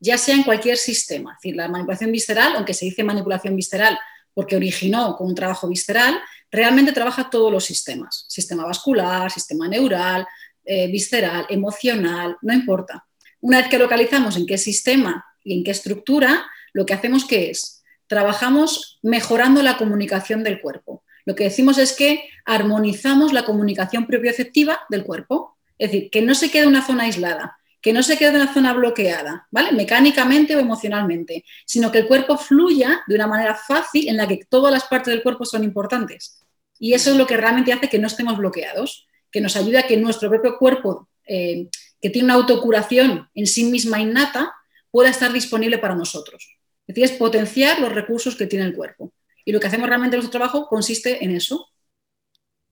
[0.00, 1.32] ya sea en cualquier sistema.
[1.32, 3.98] Es decir, la manipulación visceral, aunque se dice manipulación visceral
[4.32, 10.26] porque originó con un trabajo visceral, realmente trabaja todos los sistemas, sistema vascular, sistema neural,
[10.64, 13.06] eh, visceral, emocional, no importa.
[13.40, 17.50] Una vez que localizamos en qué sistema y en qué estructura, lo que hacemos que
[17.50, 17.73] es
[18.06, 21.02] trabajamos mejorando la comunicación del cuerpo.
[21.24, 26.34] Lo que decimos es que armonizamos la comunicación propioceptiva del cuerpo, es decir, que no
[26.34, 29.72] se quede una zona aislada, que no se quede una zona bloqueada, ¿vale?
[29.72, 34.40] Mecánicamente o emocionalmente, sino que el cuerpo fluya de una manera fácil en la que
[34.48, 36.42] todas las partes del cuerpo son importantes.
[36.78, 39.86] Y eso es lo que realmente hace que no estemos bloqueados, que nos ayuda a
[39.86, 41.68] que nuestro propio cuerpo, eh,
[42.00, 44.54] que tiene una autocuración en sí misma innata,
[44.90, 46.53] pueda estar disponible para nosotros.
[46.86, 49.12] Es decir, es potenciar los recursos que tiene el cuerpo.
[49.44, 51.68] Y lo que hacemos realmente en nuestro trabajo consiste en eso.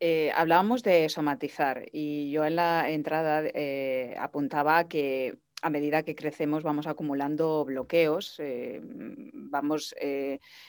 [0.01, 6.17] Eh, hablábamos de somatizar y yo en la entrada eh, apuntaba que a medida que
[6.17, 9.95] crecemos vamos acumulando bloqueos, eh, vamos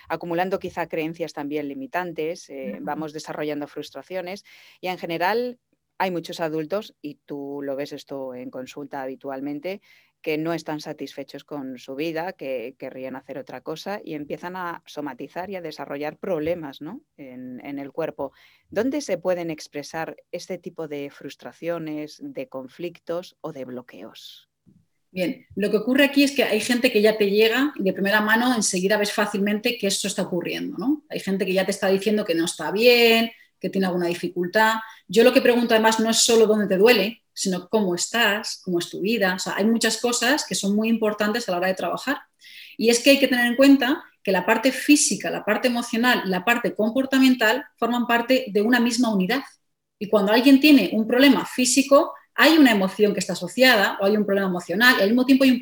[0.07, 2.51] acumulando quizá creencias también limitantes,
[2.81, 4.43] vamos desarrollando frustraciones
[4.81, 5.57] y en general
[5.97, 9.81] hay muchos adultos, y tú lo ves esto en consulta habitualmente,
[10.23, 14.81] que no están satisfechos con su vida, que querrían hacer otra cosa y empiezan a
[14.85, 16.79] somatizar y a desarrollar problemas
[17.17, 18.31] en, el cuerpo.
[18.69, 24.49] ¿Dónde se pueden expresar este tipo de frustraciones, de conflictos o de bloqueos?
[25.11, 27.93] Bien, lo que ocurre aquí es que hay gente que ya te llega y de
[27.93, 30.77] primera mano enseguida ves fácilmente que esto está ocurriendo.
[30.77, 31.03] ¿no?
[31.09, 33.29] Hay gente que ya te está diciendo que no está bien,
[33.63, 34.75] que tiene alguna dificultad.
[35.07, 38.79] Yo lo que pregunto además no es solo dónde te duele, sino cómo estás, cómo
[38.79, 39.37] es tu vida.
[39.55, 42.17] hay muchas cosas que son muy importantes a la hora de trabajar.
[42.77, 46.23] Y es que hay que tener en cuenta que la parte física, la parte emocional
[46.25, 49.43] y la parte comportamental forman parte de una misma unidad.
[49.97, 54.17] Y cuando alguien tiene un problema físico, hay una emoción que está asociada o hay
[54.17, 55.57] un problema emocional y al mismo tiempo hay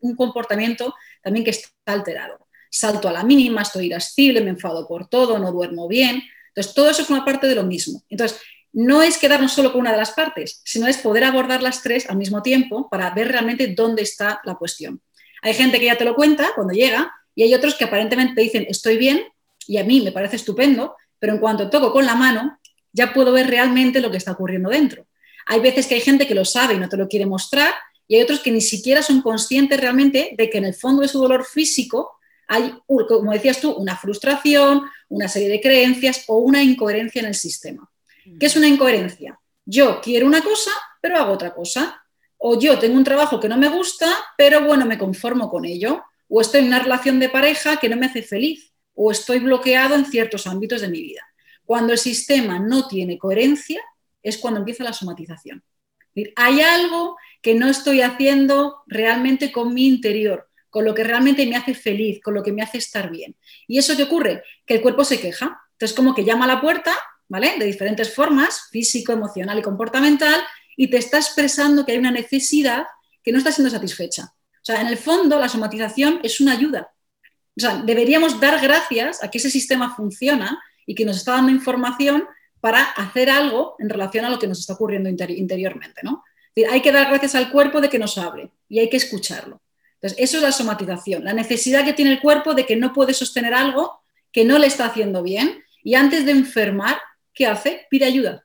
[0.00, 2.46] un, comportamiento también que está alterado.
[2.70, 6.22] Salto a la mínima, estoy irascible, me enfado por todo, no duermo bien.
[6.58, 8.02] Entonces, todo eso es una parte de lo mismo.
[8.08, 8.40] Entonces,
[8.72, 12.10] no es quedarnos solo con una de las partes, sino es poder abordar las tres
[12.10, 15.00] al mismo tiempo para ver realmente dónde está la cuestión.
[15.42, 18.66] Hay gente que ya te lo cuenta cuando llega y hay otros que aparentemente dicen
[18.68, 19.22] estoy bien
[19.68, 22.58] y a mí me parece estupendo, pero en cuanto toco con la mano
[22.92, 25.06] ya puedo ver realmente lo que está ocurriendo dentro.
[25.46, 27.72] Hay veces que hay gente que lo sabe y no te lo quiere mostrar
[28.08, 31.08] y hay otros que ni siquiera son conscientes realmente de que en el fondo de
[31.08, 32.17] su dolor físico
[32.48, 37.34] hay, como decías tú, una frustración, una serie de creencias o una incoherencia en el
[37.34, 37.88] sistema.
[38.40, 39.38] ¿Qué es una incoherencia?
[39.64, 42.02] Yo quiero una cosa, pero hago otra cosa.
[42.38, 46.02] O yo tengo un trabajo que no me gusta, pero bueno, me conformo con ello.
[46.28, 48.72] O estoy en una relación de pareja que no me hace feliz.
[48.94, 51.22] O estoy bloqueado en ciertos ámbitos de mi vida.
[51.64, 53.82] Cuando el sistema no tiene coherencia,
[54.22, 55.62] es cuando empieza la somatización.
[56.36, 61.56] Hay algo que no estoy haciendo realmente con mi interior, con lo que realmente me
[61.56, 63.36] hace feliz, con lo que me hace estar bien.
[63.66, 64.42] ¿Y eso qué ocurre?
[64.66, 65.60] Que el cuerpo se queja.
[65.72, 66.94] Entonces, como que llama a la puerta,
[67.28, 67.54] ¿vale?
[67.58, 70.40] De diferentes formas, físico, emocional y comportamental,
[70.76, 72.86] y te está expresando que hay una necesidad
[73.22, 74.32] que no está siendo satisfecha.
[74.34, 76.92] O sea, en el fondo la somatización es una ayuda.
[77.56, 81.50] O sea, deberíamos dar gracias a que ese sistema funciona y que nos está dando
[81.50, 82.24] información
[82.60, 86.00] para hacer algo en relación a lo que nos está ocurriendo interiormente.
[86.02, 86.22] ¿no?
[86.70, 89.60] hay que dar gracias al cuerpo de que nos hable y hay que escucharlo.
[90.00, 93.14] Entonces, eso es la somatización, la necesidad que tiene el cuerpo de que no puede
[93.14, 96.98] sostener algo que no le está haciendo bien y antes de enfermar,
[97.34, 97.86] ¿qué hace?
[97.90, 98.44] Pide ayuda.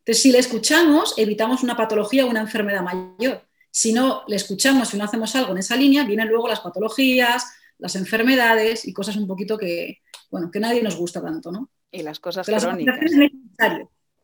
[0.00, 3.46] Entonces, si le escuchamos, evitamos una patología o una enfermedad mayor.
[3.70, 7.44] Si no le escuchamos y no hacemos algo en esa línea, vienen luego las patologías,
[7.78, 9.98] las enfermedades y cosas un poquito que,
[10.30, 11.70] bueno, que nadie nos gusta tanto, ¿no?
[11.90, 12.98] Y las cosas crónicas.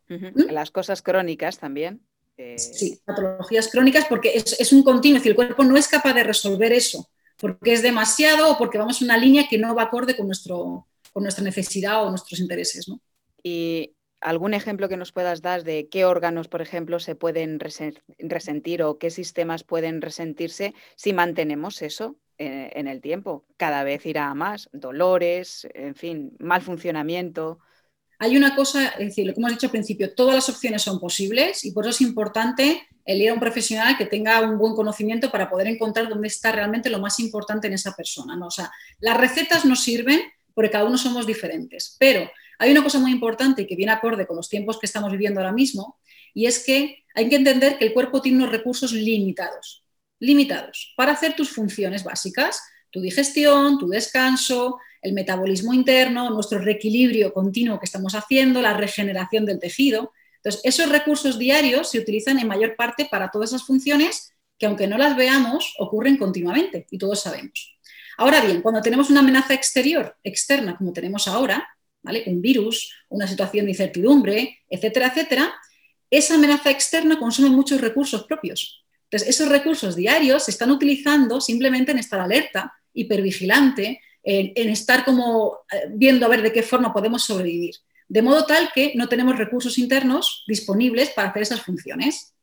[0.08, 0.50] ¿Mm?
[0.50, 2.00] Las cosas crónicas también.
[2.36, 6.14] Eh, sí, patologías crónicas porque es, un continuo, es decir, el cuerpo no es capaz
[6.14, 9.84] de resolver eso, porque es demasiado o porque vamos en una línea que no va
[9.84, 12.88] acorde con, nuestro, con nuestra necesidad o nuestros intereses.
[12.88, 13.00] ¿no?
[13.42, 18.82] Y algún ejemplo que nos puedas dar de qué órganos, por ejemplo, se pueden resentir
[18.82, 23.44] o qué sistemas pueden resentirse si mantenemos eso eh, en el tiempo.
[23.56, 27.60] Cada vez irá a más, dolores, en fin, mal funcionamiento.
[28.24, 30.98] Hay una cosa, es decir, lo que hemos dicho al principio, todas las opciones son
[30.98, 34.74] posibles y por eso es importante el ir a un profesional que tenga un buen
[34.74, 38.36] conocimiento para poder encontrar dónde está realmente lo más importante en esa persona.
[38.36, 38.46] ¿no?
[38.46, 40.20] O sea, las recetas nos sirven
[40.54, 44.36] porque cada uno somos diferentes, pero hay una cosa muy importante que viene acorde con
[44.36, 45.98] los tiempos que estamos viviendo ahora mismo
[46.32, 49.84] y es que hay que entender que el cuerpo tiene unos recursos limitados
[50.24, 57.32] limitados para hacer tus funciones básicas, tu digestión, tu descanso, el metabolismo interno, nuestro reequilibrio
[57.32, 60.12] continuo que estamos haciendo, la regeneración del tejido.
[60.36, 64.86] Entonces, esos recursos diarios se utilizan en mayor parte para todas esas funciones que aunque
[64.86, 67.76] no las veamos, ocurren continuamente y todos sabemos.
[68.16, 71.68] Ahora bien, cuando tenemos una amenaza exterior, externa, como tenemos ahora,
[72.02, 72.24] ¿vale?
[72.26, 75.54] un virus, una situación de incertidumbre, etcétera, etcétera,
[76.08, 78.86] esa amenaza externa consume muchos recursos propios.
[79.10, 85.58] Entonces, esos recursos diarios se están utilizando simplemente en estar alerta, hipervigilante, en, estar como
[85.70, 87.74] eh, viendo a ver de qué forma podemos sobrevivir.
[88.08, 92.34] De modo tal que no tenemos recursos internos disponibles para hacer esas funciones.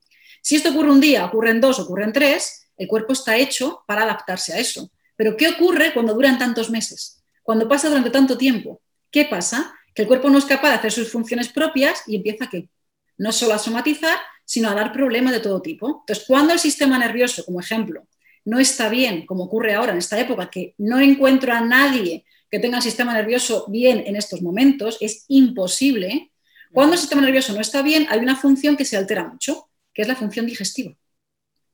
[0.42, 3.84] Si esto ocurre un día, ocurre en dos, ocurre en tres, el cuerpo está hecho
[3.88, 4.92] para adaptarse a eso.
[5.16, 7.22] Pero ¿qué ocurre cuando duran tantos meses?
[7.44, 8.82] Cuando pasa durante tanto tiempo.
[9.12, 9.74] ¿Qué pasa?
[9.94, 12.70] Que el cuerpo no es capaz de hacer sus funciones propias y empieza ¿qué?
[13.18, 16.02] No solo a somatizar, sino a dar problemas de todo tipo.
[16.02, 18.08] Entonces, cuando el sistema nervioso, como ejemplo,
[18.46, 22.60] no está bien, como ocurre ahora en esta época, que no encuentro a nadie que
[22.60, 26.32] tenga el sistema nervioso bien en estos momentos, es imposible.
[26.74, 30.02] Cuando el sistema nervioso no está bien, hay una función que se altera mucho, que
[30.02, 30.94] es la función digestiva.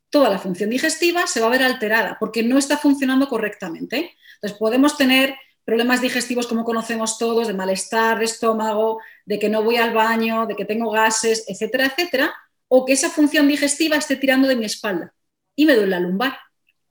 [0.09, 4.15] Toda la función digestiva se va a ver alterada porque no está funcionando correctamente.
[4.35, 9.63] Entonces, podemos tener problemas digestivos como conocemos todos, de malestar de estómago, de que no
[9.63, 12.33] voy al baño, de que tengo gases, etcétera, etcétera,
[12.69, 15.13] o que esa función digestiva esté tirando de mi espalda
[15.55, 16.37] y me duele la lumbar.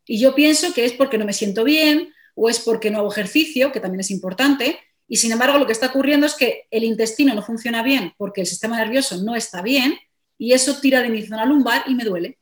[0.06, 3.10] Y yo pienso que es porque no me siento bien o es porque no hago
[3.10, 4.78] ejercicio, que también es importante,
[5.08, 8.40] y sin embargo lo que está ocurriendo es que el intestino no funciona bien porque
[8.40, 9.98] el sistema nervioso no está bien
[10.38, 12.38] y eso tira de mi zona lumbar y me duele.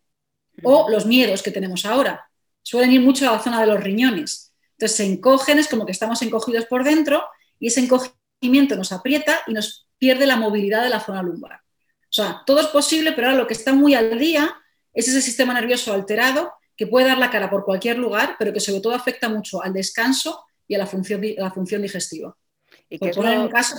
[0.62, 2.28] O los miedos que tenemos ahora.
[2.62, 4.54] Suelen ir mucho a la zona de los riñones.
[4.72, 7.22] Entonces se encogen, es como que estamos encogidos por dentro
[7.58, 11.52] y ese encogimiento nos aprieta y nos pierde la movilidad de la zona lumbar.
[11.54, 14.56] O sea, todo es posible, pero ahora lo que está muy al día
[14.92, 18.60] es ese sistema nervioso alterado que puede dar la cara por cualquier lugar, pero que
[18.60, 22.36] sobre todo afecta mucho al descanso y a la función, la función digestiva.
[22.88, 23.18] ¿Y qué es
[23.50, 23.76] caso,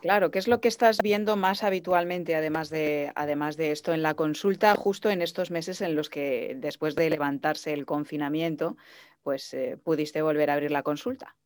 [0.00, 4.02] Claro, ¿qué es lo que estás viendo más habitualmente, además de, además de esto, en
[4.02, 8.76] la consulta, justo en estos meses en los que después de levantarse el confinamiento,
[9.22, 11.36] pues eh, pudiste volver a abrir la consulta?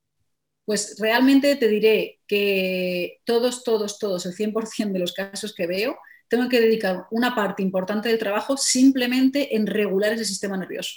[0.64, 5.98] Pues realmente te diré que todos, todos, todos, el 100% de los casos que veo,
[6.30, 10.92] tengo que dedicar una parte importante del trabajo simplemente en regular ese sistema nervioso.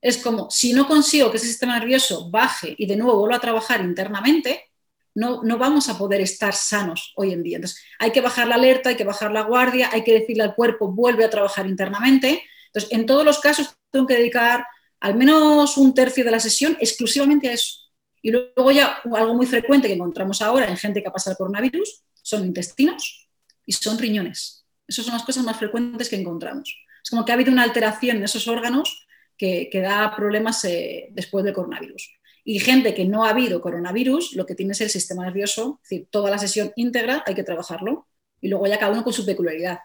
[0.00, 3.40] Es como, si no consigo que ese sistema nervioso baje y de nuevo vuelva a
[3.40, 4.70] trabajar internamente,
[5.12, 7.56] no, no, vamos a poder estar sanos hoy en día.
[7.56, 10.54] Entonces, hay que bajar la alerta, hay que bajar la guardia, hay que decirle al
[10.54, 12.44] cuerpo, vuelve a trabajar internamente.
[12.66, 14.64] Entonces, en todos los casos tengo que dedicar
[15.00, 17.90] al menos un tercio de la sesión exclusivamente a eso.
[18.22, 21.38] Y luego ya algo muy frecuente que encontramos ahora en gente que ha pasado el
[21.38, 23.28] coronavirus son intestinos
[23.66, 24.59] y son riñones.
[24.90, 26.76] Esas son las cosas más frecuentes que encontramos.
[27.02, 29.06] Es como que ha habido una alteración en esos órganos
[29.38, 32.12] que, da problemas eh, después del coronavirus.
[32.44, 35.88] Y gente que no ha habido coronavirus, lo que tiene es el sistema nervioso, es
[35.88, 38.08] decir, toda la sesión íntegra hay que trabajarlo
[38.40, 39.78] y luego ya cada uno con su peculiaridad.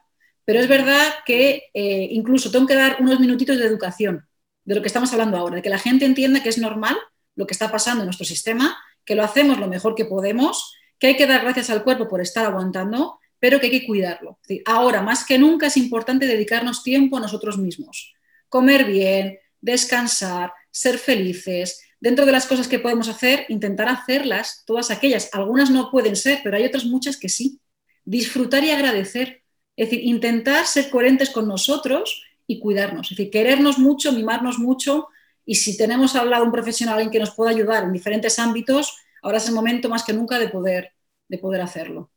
[0.43, 4.27] Pero es verdad que eh, incluso tengo que dar unos minutitos de educación
[4.63, 6.97] de lo que estamos hablando ahora, de que la gente entienda que es normal
[7.35, 8.75] lo que está pasando en nuestro sistema,
[9.05, 12.21] que lo hacemos lo mejor que podemos, que hay que dar gracias al cuerpo por
[12.21, 14.39] estar aguantando, pero que hay que cuidarlo.
[14.65, 18.15] ahora, más que nunca, es importante dedicarnos tiempo a nosotros mismos.
[18.49, 21.79] Comer bien, descansar, ser felices.
[21.99, 25.29] Dentro de las cosas que podemos hacer, intentar hacerlas, todas aquellas.
[25.31, 27.61] Algunas no pueden ser, pero hay otras muchas que sí.
[28.03, 29.43] Disfrutar y agradecer.
[29.75, 33.11] Es decir, intentar ser coherentes con nosotros y cuidarnos.
[33.11, 35.09] Es decir, querernos mucho, mimarnos mucho,
[35.45, 38.97] y si tenemos al lado un profesional en que nos pueda ayudar en diferentes ámbitos,
[39.21, 40.93] ahora es el momento más que nunca de poder,
[41.27, 42.09] de poder hacerlo.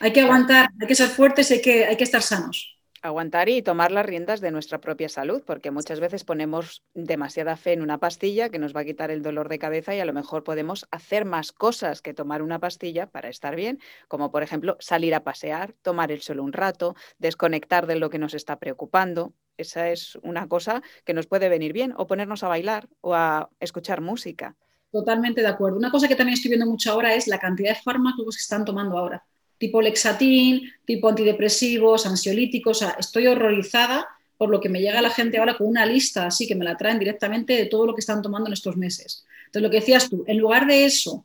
[0.00, 2.78] Hay que aguantar, hay que ser fuertes, hay que, hay que estar sanos.
[3.04, 7.72] Aguantar y tomar las riendas de nuestra propia salud, porque muchas veces ponemos demasiada fe
[7.72, 10.12] en una pastilla que nos va a quitar el dolor de cabeza y a lo
[10.12, 14.76] mejor podemos hacer más cosas que tomar una pastilla para estar bien, como por ejemplo
[14.78, 19.34] salir a pasear, tomar el sol un rato, desconectar de lo que nos está preocupando.
[19.56, 23.50] Esa es una cosa que nos puede venir bien, o ponernos a bailar o a
[23.58, 24.54] escuchar música.
[24.92, 25.76] Totalmente de acuerdo.
[25.76, 28.64] Una cosa que también estoy viendo mucho ahora es la cantidad de fármacos que están
[28.64, 29.24] tomando ahora,
[29.62, 32.82] tipo lexatín, tipo antidepresivos, ansiolíticos.
[32.98, 36.56] estoy horrorizada por lo que me llega la gente ahora con una lista así que
[36.56, 39.24] me la traen directamente de todo lo que están tomando en estos meses.
[39.46, 41.24] Entonces, lo que decías tú, en lugar de eso,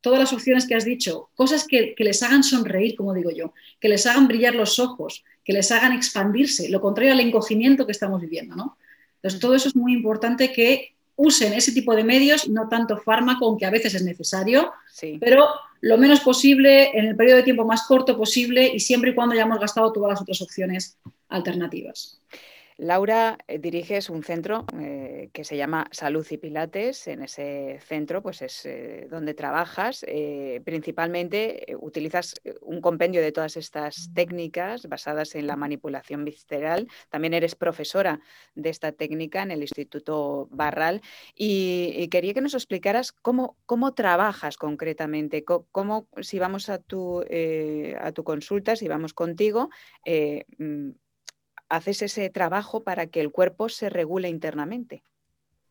[0.00, 3.88] todas las opciones que has dicho, cosas que, les hagan sonreír, como digo yo, que
[3.88, 8.20] les hagan brillar los ojos, que les hagan expandirse, lo contrario al encogimiento que estamos
[8.20, 8.56] viviendo.
[8.56, 8.76] ¿no?
[9.22, 13.46] Entonces, todo eso es muy importante que usen ese tipo de medios, no tanto fármaco,
[13.46, 14.72] aunque a veces es necesario,
[15.18, 15.48] pero
[15.80, 19.34] lo menos posible, en el periodo de tiempo más corto posible y siempre y cuando
[19.34, 20.98] hayamos gastado todas las otras opciones
[21.28, 22.20] alternativas.
[22.78, 27.06] Laura, eh, diriges un centro eh, que se llama Salud y Pilates.
[27.06, 30.04] En ese centro, pues es eh, donde trabajas.
[30.64, 36.88] principalmente utilizas un compendio de todas estas técnicas basadas en la manipulación visceral.
[37.08, 38.20] También eres profesora
[38.54, 41.00] de esta técnica en el Instituto Barral.
[41.34, 47.24] Y, quería que nos explicaras cómo, cómo trabajas concretamente, cómo, si vamos a tu,
[48.00, 49.70] a tu consulta, si vamos contigo,
[50.58, 50.90] mm,
[51.68, 55.02] haces ese trabajo para que el cuerpo se regule internamente.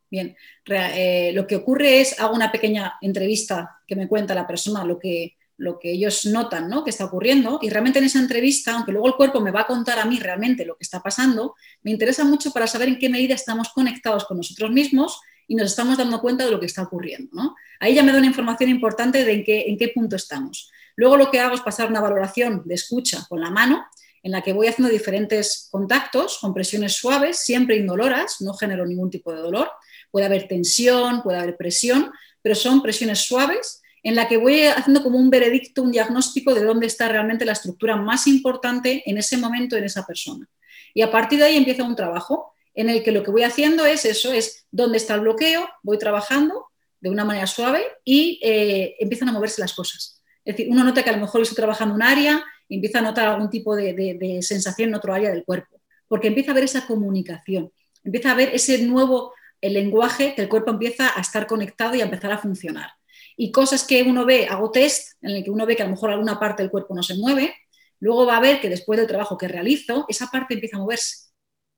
[0.09, 0.35] Bien,
[0.67, 4.99] eh, lo que ocurre es, hago una pequeña entrevista que me cuenta la persona lo
[4.99, 6.83] que, lo que ellos notan ¿no?
[6.83, 9.67] que está ocurriendo y realmente en esa entrevista, aunque luego el cuerpo me va a
[9.67, 13.09] contar a mí realmente lo que está pasando, me interesa mucho para saber en qué
[13.09, 16.83] medida estamos conectados con nosotros mismos y nos estamos dando cuenta de lo que está
[16.83, 17.29] ocurriendo.
[17.33, 17.55] ¿no?
[17.79, 20.71] Ahí ya me da una información importante de en qué, en qué punto estamos.
[20.95, 23.85] Luego lo que hago es pasar una valoración de escucha con la mano
[24.25, 29.11] en la que voy haciendo diferentes contactos con presiones suaves, siempre indoloras, no genero ningún
[29.11, 29.69] tipo de dolor.
[30.09, 32.11] Puede haber tensión, puede haber presión,
[32.41, 36.63] pero son presiones suaves en la que voy haciendo como un veredicto, un diagnóstico de
[36.63, 40.49] dónde está realmente la estructura más importante en ese momento en esa persona.
[40.95, 43.85] Y a partir de ahí empieza un trabajo en el que lo que voy haciendo
[43.85, 46.65] es eso, es dónde está el bloqueo, voy trabajando
[46.99, 50.23] de una manera suave y eh, empiezan a moverse las cosas.
[50.43, 53.27] Es decir, uno nota que a lo mejor estoy trabajando un área, empieza a notar
[53.27, 57.71] algún tipo de, sensación en otro área del cuerpo, porque empieza a haber esa comunicación,
[58.03, 62.01] empieza a ver ese nuevo el lenguaje que el cuerpo empieza a estar conectado y
[62.01, 62.91] a empezar a funcionar.
[63.37, 65.91] Y cosas que uno ve, hago test en el que uno ve que a lo
[65.91, 67.53] mejor alguna parte del cuerpo no se mueve,
[67.99, 71.31] luego va a ver que después del trabajo que realizo, esa parte empieza a moverse.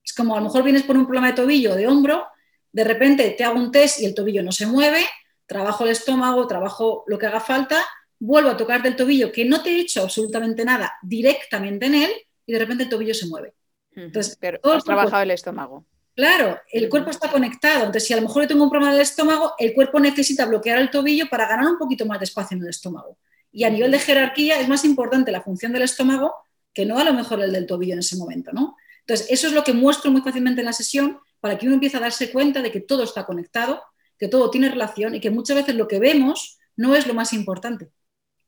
[0.03, 2.25] Es como a lo mejor vienes por un problema de tobillo de hombro,
[2.71, 5.05] de repente te hago un test y el tobillo no se mueve,
[5.45, 7.83] trabajo el estómago, trabajo lo que haga falta
[8.20, 12.11] vuelvo a tocar del tobillo que no te he hecho absolutamente nada directamente en él
[12.45, 13.53] y de repente el tobillo se mueve.
[13.95, 15.86] Entonces, Pero has trabajado el estómago.
[16.15, 17.80] Claro, el cuerpo está conectado.
[17.80, 20.80] Entonces, si a lo mejor yo tengo un problema del estómago, el cuerpo necesita bloquear
[20.80, 23.18] el tobillo para ganar un poquito más de espacio en el estómago.
[23.51, 26.34] Y a nivel de jerarquía es más importante la función del estómago
[26.74, 28.76] que no a lo mejor el del tobillo en ese momento, ¿no?
[28.99, 31.97] Entonces, eso es lo que muestro muy fácilmente en la sesión para que uno empiece
[31.97, 33.82] a darse cuenta de que todo está conectado,
[34.18, 37.34] que todo tiene relación y que muchas veces lo que vemos no es lo más
[37.34, 37.89] importante,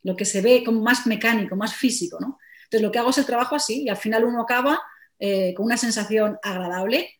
[0.03, 2.37] lo que se ve como más mecánico, más físico, ¿no?
[2.63, 4.79] Entonces, lo que hago es el trabajo así y al final uno acaba
[5.17, 7.15] eh, con una sensación agradable,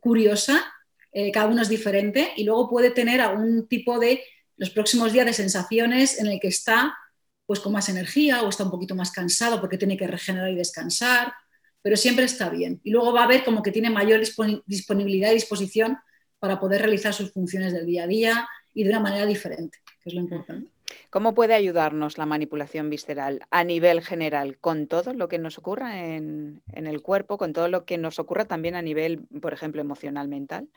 [0.00, 0.64] curiosa,
[1.12, 4.22] eh, cada uno es diferente y luego puede tener algún tipo de
[4.56, 6.96] los próximos días de sensaciones en el que está
[7.44, 10.56] pues con más energía o está un poquito más cansado porque tiene que regenerar y
[10.56, 11.34] descansar,
[11.82, 12.80] pero siempre está bien.
[12.84, 14.22] Y luego va a ver como que tiene mayor
[14.64, 15.98] disponibilidad y disposición
[16.38, 20.08] para poder realizar sus funciones del día a día y de una manera diferente, que
[20.08, 20.70] es lo importante.
[21.10, 26.06] ¿Cómo puede ayudarnos la manipulación visceral a nivel general con todo lo que nos ocurra
[26.06, 30.28] en, el cuerpo, con todo lo que nos ocurra también a nivel, por ejemplo, emocional,
[30.28, 30.68] mental?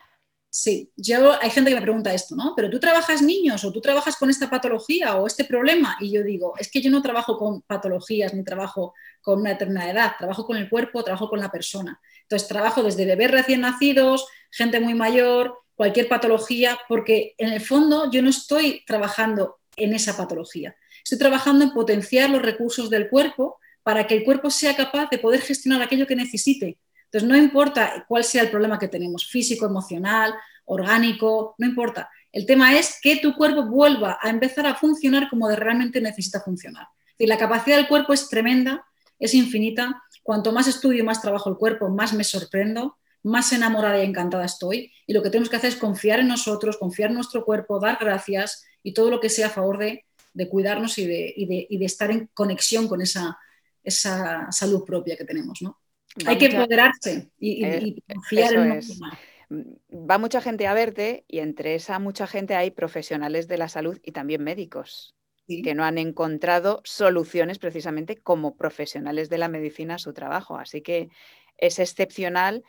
[0.48, 2.54] Sí, yo hay gente que me pregunta esto, ¿no?
[2.56, 6.22] Pero tú trabajas niños o tú trabajas con esta patología o este problema y yo
[6.22, 10.46] digo, es que yo no trabajo con patologías ni trabajo con una determinada edad, trabajo
[10.46, 12.00] con el cuerpo, trabajo con la persona.
[12.22, 18.10] Entonces trabajo desde bebés recién nacidos, gente muy mayor, cualquier patología, porque en el fondo
[18.10, 20.74] yo no estoy trabajando en esa patología.
[21.04, 25.18] Estoy trabajando en potenciar los recursos del cuerpo para que el cuerpo sea capaz de
[25.18, 29.64] poder gestionar aquello que necesite entonces, no importa cuál sea el problema que tenemos, físico,
[29.64, 32.10] emocional, orgánico, no importa.
[32.32, 36.88] El tema es que tu cuerpo vuelva a empezar a funcionar como realmente necesita funcionar.
[37.16, 38.84] Y la capacidad del cuerpo es tremenda,
[39.18, 40.02] es infinita.
[40.22, 44.92] Cuanto más estudio, más trabajo el cuerpo, más me sorprendo, más enamorada y encantada estoy.
[45.06, 47.96] Y lo que tenemos que hacer es confiar en nosotros, confiar en nuestro cuerpo, dar
[48.00, 50.04] gracias y todo lo que sea a favor de,
[50.48, 53.36] cuidarnos y de, estar en conexión con esa,
[53.82, 55.60] esa salud propia que tenemos.
[55.60, 55.80] ¿no?
[56.24, 59.00] Hay que empoderarse y, eh, confiar en es.
[59.48, 63.68] Mm, va mucha gente a verte y entre esa mucha gente hay profesionales de la
[63.68, 65.16] salud y también médicos
[65.48, 70.58] que no han encontrado soluciones precisamente como profesionales de la medicina a su trabajo.
[70.58, 71.08] Así que
[71.56, 72.62] es excepcional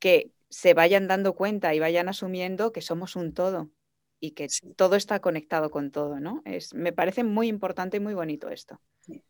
[0.00, 3.70] que se vayan dando cuenta y vayan asumiendo que somos un todo
[4.20, 4.46] y que
[4.76, 6.42] todo está conectado con todo, ¿no?
[6.44, 8.78] Es, me parece muy importante y muy bonito esto.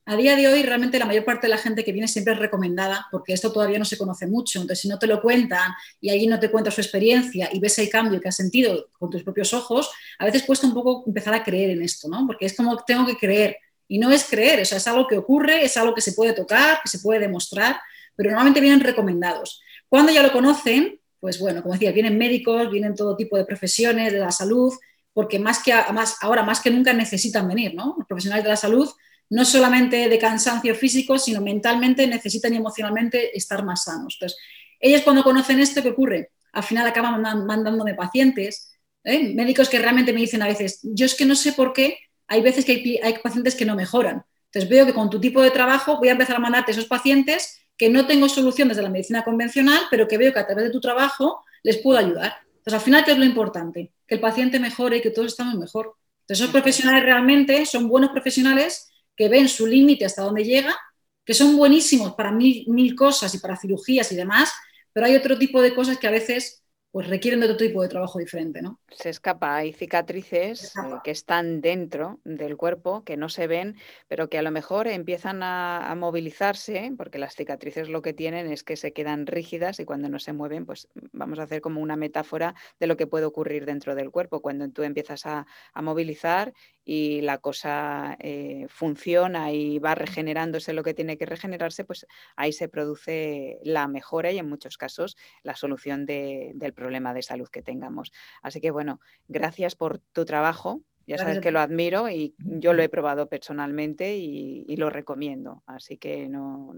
[0.04, 2.40] A día de hoy, realmente la mayor parte de la gente que viene siempre es
[2.40, 4.60] recomendada, porque esto todavía no se conoce mucho.
[4.60, 7.78] Entonces, si no te lo cuentan y alguien no te cuenta su experiencia y ves
[7.78, 11.34] el cambio que has sentido con tus propios ojos, a veces cuesta un poco empezar
[11.34, 12.26] a creer en esto, ¿no?
[12.26, 13.56] Porque es como tengo que creer.
[13.86, 16.32] Y no es creer, o sea, es algo que ocurre, es algo que se puede
[16.32, 17.80] tocar, que se puede demostrar,
[18.14, 19.62] pero normalmente vienen recomendados.
[19.88, 24.12] Cuando ya lo conocen, pues bueno, como decía, vienen médicos, vienen todo tipo de profesiones
[24.12, 24.72] de la salud,
[25.12, 27.94] porque más que ahora más que nunca necesitan venir, ¿no?
[27.98, 28.88] Los profesionales de la salud,
[29.28, 34.16] no solamente de cansancio físico, sino mentalmente necesitan y emocionalmente estar más sanos.
[34.18, 34.38] Entonces,
[34.80, 36.30] ellos cuando conocen esto, ¿qué ocurre?
[36.52, 38.72] Al final acaban mandándome pacientes,
[39.04, 39.34] ¿eh?
[39.34, 42.40] médicos que realmente me dicen a veces, yo es que no sé por qué, hay
[42.40, 44.24] veces que hay, hay pacientes que no mejoran.
[44.46, 47.59] Entonces veo que con tu tipo de trabajo voy a empezar a mandarte esos pacientes
[47.80, 50.70] que no tengo solución desde la medicina convencional, pero que veo que a través de
[50.70, 52.34] tu trabajo les puedo ayudar.
[52.58, 53.90] Entonces, al final, ¿qué es lo importante?
[54.06, 55.94] Que el paciente mejore y que todos estamos mejor.
[56.20, 60.76] Entonces, esos profesionales realmente son buenos profesionales que ven su límite hasta dónde llega,
[61.24, 64.52] que son buenísimos para mil, mil cosas y para cirugías y demás,
[64.92, 67.88] pero hay otro tipo de cosas que a veces pues requieren de otro tipo de
[67.88, 68.80] trabajo diferente, ¿no?
[68.90, 73.76] Se escapa, hay cicatrices eh, que están dentro del cuerpo, que no se ven,
[74.08, 78.64] pero que a lo mejor empiezan a, movilizarse, porque las cicatrices lo que tienen es
[78.64, 81.96] que se quedan rígidas y cuando no se mueven, pues vamos a hacer como una
[81.96, 85.46] metáfora de lo que puede ocurrir dentro del cuerpo, cuando tú empiezas a,
[85.80, 86.52] movilizar
[86.92, 92.52] y la cosa eh, funciona y va regenerándose lo que tiene que regenerarse, pues ahí
[92.52, 97.48] se produce la mejora y en muchos casos la solución de, del problema de salud
[97.48, 98.10] que tengamos.
[98.42, 100.82] Así que bueno, gracias por tu trabajo.
[101.06, 105.62] Ya sabes que lo admiro y yo lo he probado personalmente y, lo recomiendo.
[105.66, 106.74] Así que no,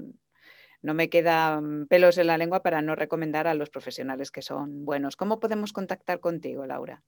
[0.83, 4.85] no me quedan pelos en la lengua para no recomendar a los profesionales que son
[4.85, 5.17] buenos.
[5.17, 7.03] ¿Cómo podemos contactar contigo, Laura?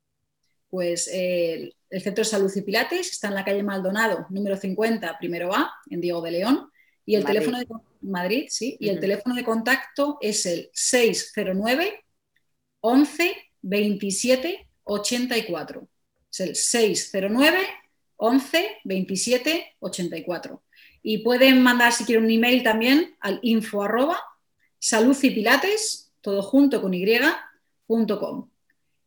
[0.74, 5.54] Pues el Centro de Salud y Pilates está en la calle Maldonado, número 50, primero
[5.54, 6.68] A, en Diego de León.
[7.06, 7.66] Y el teléfono de
[8.00, 12.04] Madrid, sí, y el teléfono de contacto es el 609
[12.80, 15.88] 11 27 84.
[16.32, 17.58] Es el 609
[18.16, 20.62] 11 27 84.
[21.04, 24.20] Y pueden mandar si quieren un email también al info arroba
[24.80, 28.48] salud y pilates, todo junto con y.com.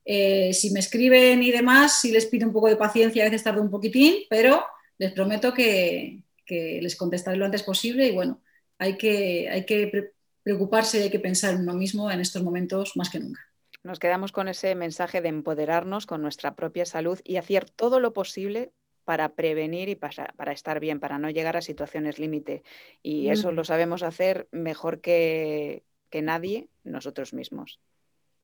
[0.09, 3.43] Eh, si me escriben y demás, si les pido un poco de paciencia, a veces
[3.43, 4.63] tardo un poquitín, pero
[4.97, 8.41] les prometo que, les contestaré lo antes posible y bueno,
[8.77, 12.95] hay que, hay que preocuparse y hay que pensar en uno mismo en estos momentos
[12.95, 13.41] más que nunca.
[13.83, 18.13] Nos quedamos con ese mensaje de empoderarnos con nuestra propia salud y hacer todo lo
[18.13, 18.71] posible
[19.03, 22.63] para prevenir y para, estar bien, para no llegar a situaciones límite.
[23.03, 27.81] Y eso lo sabemos hacer mejor que, que nadie nosotros mismos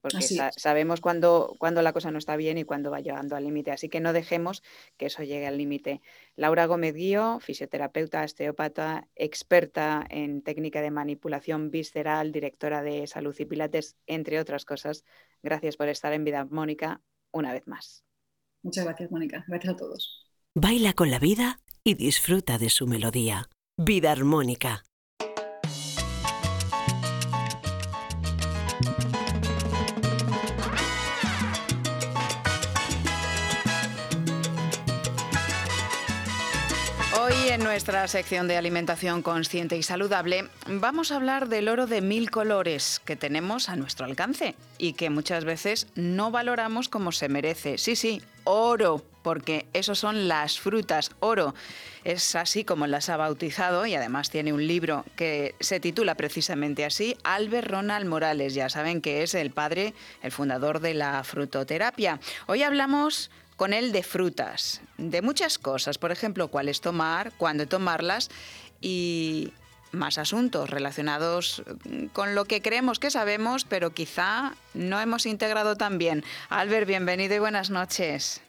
[0.04, 3.72] porque sabemos cuándo, la cosa no está bien y cuándo va llegando al límite.
[3.72, 4.62] Así que no dejemos
[4.98, 6.02] que eso llegue al límite.
[6.36, 13.46] Laura Gómez Guío, fisioterapeuta, osteópata, experta en técnica de manipulación visceral, directora de salud y
[13.46, 15.06] pilates, entre otras cosas.
[15.42, 17.00] Gracias por estar en Vida Mónica
[17.32, 18.04] una vez más.
[18.62, 19.46] Muchas gracias, Mónica.
[19.48, 20.28] Gracias a todos.
[20.54, 23.50] Baila con la vida y disfruta de su melodía.
[23.78, 24.84] Vida armónica
[37.74, 43.02] nuestra sección de alimentación consciente y saludable vamos a hablar del oro de mil colores
[43.04, 47.80] que tenemos a nuestro alcance y que muchas veces no valoramos como se merece.
[47.80, 51.56] Sí, sí, oro, porque eso son las frutas, oro.
[52.04, 56.86] Es así como las ha bautizado y además tiene un libro que se titula precisamente
[56.86, 58.54] así, Albert Ronald Morales.
[58.54, 62.20] Ya saben que es el padre, el fundador de la frutoterapia.
[62.46, 63.32] Hoy hablamos
[63.64, 68.30] con él de frutas, de muchas cosas, por ejemplo, cuáles tomar, cuándo tomarlas
[68.82, 69.54] y
[69.94, 71.64] más asuntos relacionados
[72.12, 76.26] con lo que creemos que sabemos, pero quizá no hemos integrado tan bien.
[76.50, 78.42] Albert, bienvenido y buenas noches.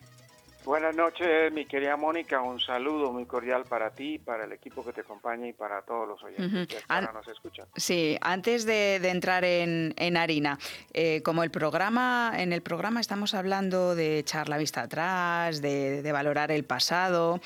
[0.64, 2.40] Buenas noches, mi querida Mónica.
[2.40, 6.08] Un saludo muy cordial para ti, para el equipo que te acompaña y para todos
[6.08, 7.66] los oyentes que ahora nos escuchan.
[7.76, 10.58] Sí, antes de, entrar en, harina,
[10.94, 16.10] eh, como el programa, en el programa estamos hablando de echar la vista atrás, de
[16.12, 17.40] valorar el pasado.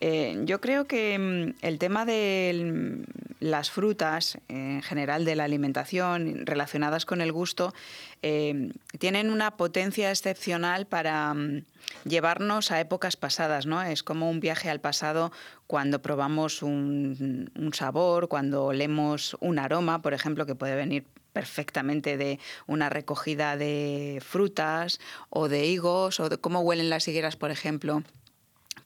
[0.00, 3.04] Eh, yo creo que mm, el tema de
[3.40, 7.74] las frutas, en general de la alimentación, relacionadas con el gusto,
[8.22, 11.64] eh, tienen una potencia excepcional para mm,
[12.04, 13.82] llevarnos a épocas pasadas, ¿no?
[13.82, 15.32] Es como un viaje al pasado
[15.66, 22.40] cuando probamos un, sabor, cuando olemos un aroma, por ejemplo, que puede venir perfectamente de
[22.66, 24.98] una recogida de frutas
[25.30, 28.02] o de higos o de cómo huelen las higueras, por ejemplo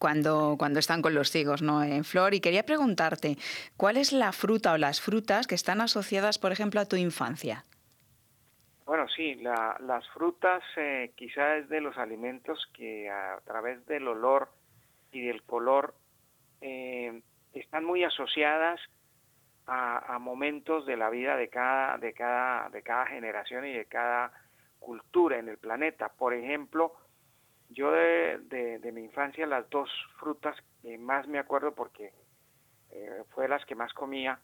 [0.02, 1.84] cuando, cuando están con los higos ¿no?
[1.84, 2.34] en flor.
[2.34, 3.36] Y quería preguntarte,
[3.76, 7.64] ¿cuál es la fruta o las frutas que están asociadas, por ejemplo, a tu infancia?
[8.84, 14.48] Bueno, sí, las frutas eh, quizás es de los alimentos que a través del olor
[15.12, 15.94] y del color
[16.60, 17.22] eh,
[17.54, 18.80] están muy asociadas
[19.68, 23.84] a, a, momentos de la vida de cada, de, cada, de cada generación y de
[23.84, 24.32] cada
[24.80, 26.08] cultura en el planeta.
[26.08, 26.92] Por ejemplo,
[27.72, 28.38] yo de,
[28.80, 32.12] de, mi infancia las dos frutas que más me acuerdo porque
[32.90, 34.38] eh, fue las que más comía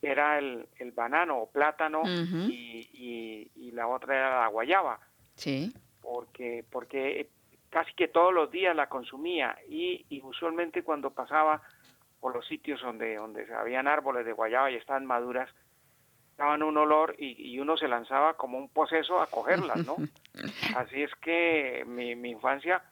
[0.00, 5.00] era el, el banano o plátano y, y, la otra era la guayaba.
[5.36, 5.72] Sí.
[6.02, 7.30] Porque, porque
[7.70, 11.62] casi que todos los días la consumía y, y usualmente cuando pasaba
[12.20, 15.48] por los sitios donde, donde habían árboles de guayaba y estaban maduras,
[16.36, 19.96] daban un olor y, uno se lanzaba como un poseso a cogerlas, ¿no?
[20.76, 22.82] Así es que mi, mi infancia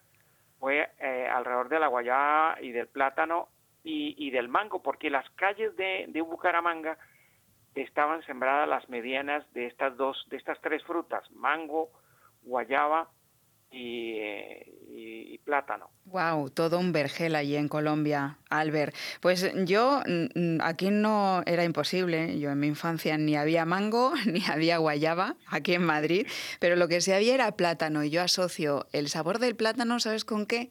[0.59, 3.49] fue eh, alrededor de la guayaba y del plátano
[3.83, 6.99] y, y del mango, porque las calles de, de, Bucaramanga
[7.75, 11.91] estaban sembradas las medianas de estas dos, de estas tres frutas, mango,
[12.43, 13.09] guayaba
[13.71, 15.91] y, plátano.
[16.05, 18.95] Wow, todo un vergel allí en Colombia, Albert.
[19.21, 20.03] Pues yo
[20.61, 22.39] aquí no era imposible.
[22.39, 26.27] Yo en mi infancia ni había mango ni había guayaba aquí en Madrid,
[26.61, 28.05] pero lo que sí había era plátano.
[28.05, 30.71] Y yo asocio el sabor del plátano, ¿sabes con qué?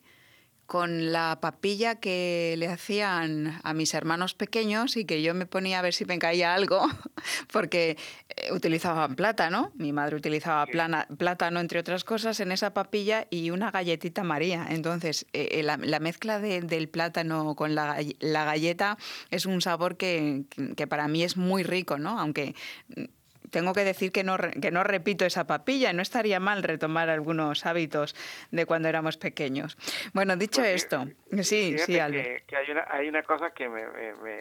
[0.69, 5.79] con la papilla que le hacían a mis hermanos pequeños y que yo me ponía
[5.79, 6.87] a ver si me caía algo,
[7.51, 7.97] porque
[8.28, 13.71] eh, utilizaban plátano, mi madre utilizaba plátano, entre otras cosas, en esa papilla y una
[13.71, 14.65] galletita María.
[14.69, 18.97] Entonces, eh, eh, la, mezcla del plátano con la, galleta
[19.31, 20.43] es un sabor que,
[20.75, 22.19] que, para mí es muy rico, ¿no?
[22.19, 22.55] Aunque
[23.49, 27.65] tengo que decir que no, que no repito esa papilla, no estaría mal retomar algunos
[27.65, 28.15] hábitos
[28.51, 29.77] de cuando éramos pequeños.
[30.13, 31.07] Bueno, dicho esto,
[31.41, 32.45] sí, sí, Albert.
[32.45, 33.85] Que, hay, una, hay una cosa que me,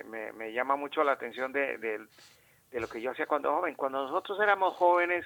[0.05, 2.01] me, me, llama mucho la atención de, de,
[2.73, 3.75] lo que yo hacía cuando joven.
[3.75, 5.25] Cuando nosotros éramos jóvenes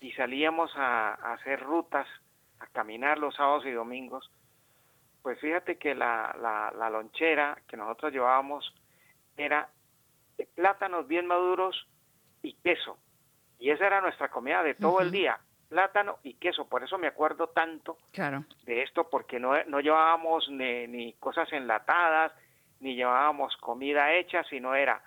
[0.00, 2.06] y salíamos a, hacer rutas,
[2.60, 4.30] a caminar los sábados y domingos,
[5.22, 8.72] pues fíjate que la, la, la lonchera que nosotros llevábamos
[9.36, 9.68] era
[10.36, 11.86] de plátanos bien maduros
[12.42, 12.98] y queso.
[13.58, 16.68] Y esa era nuestra comida de todo el día, plátano y queso.
[16.68, 17.96] Por eso me acuerdo tanto
[18.64, 22.32] de esto, porque no, no llevábamos ni, cosas enlatadas,
[22.80, 25.02] ni llevábamos comida hecha, sino era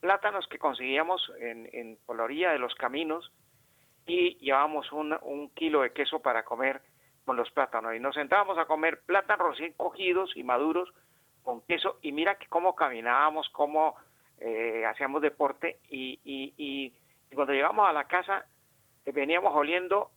[0.00, 3.32] plátanos que conseguíamos en, en por la orilla de los caminos
[4.06, 6.80] y llevábamos un, un kilo de queso para comer
[7.24, 7.94] con los plátanos.
[7.94, 10.88] Y nos sentábamos a comer plátanos recién cogidos y maduros
[11.42, 11.98] con queso.
[12.02, 13.96] Y mira que cómo caminábamos, cómo
[14.38, 15.78] eh, hacíamos deporte.
[15.90, 16.92] Y, y, y,
[17.34, 18.46] cuando llegamos a la casa,
[19.04, 20.10] veníamos oliendo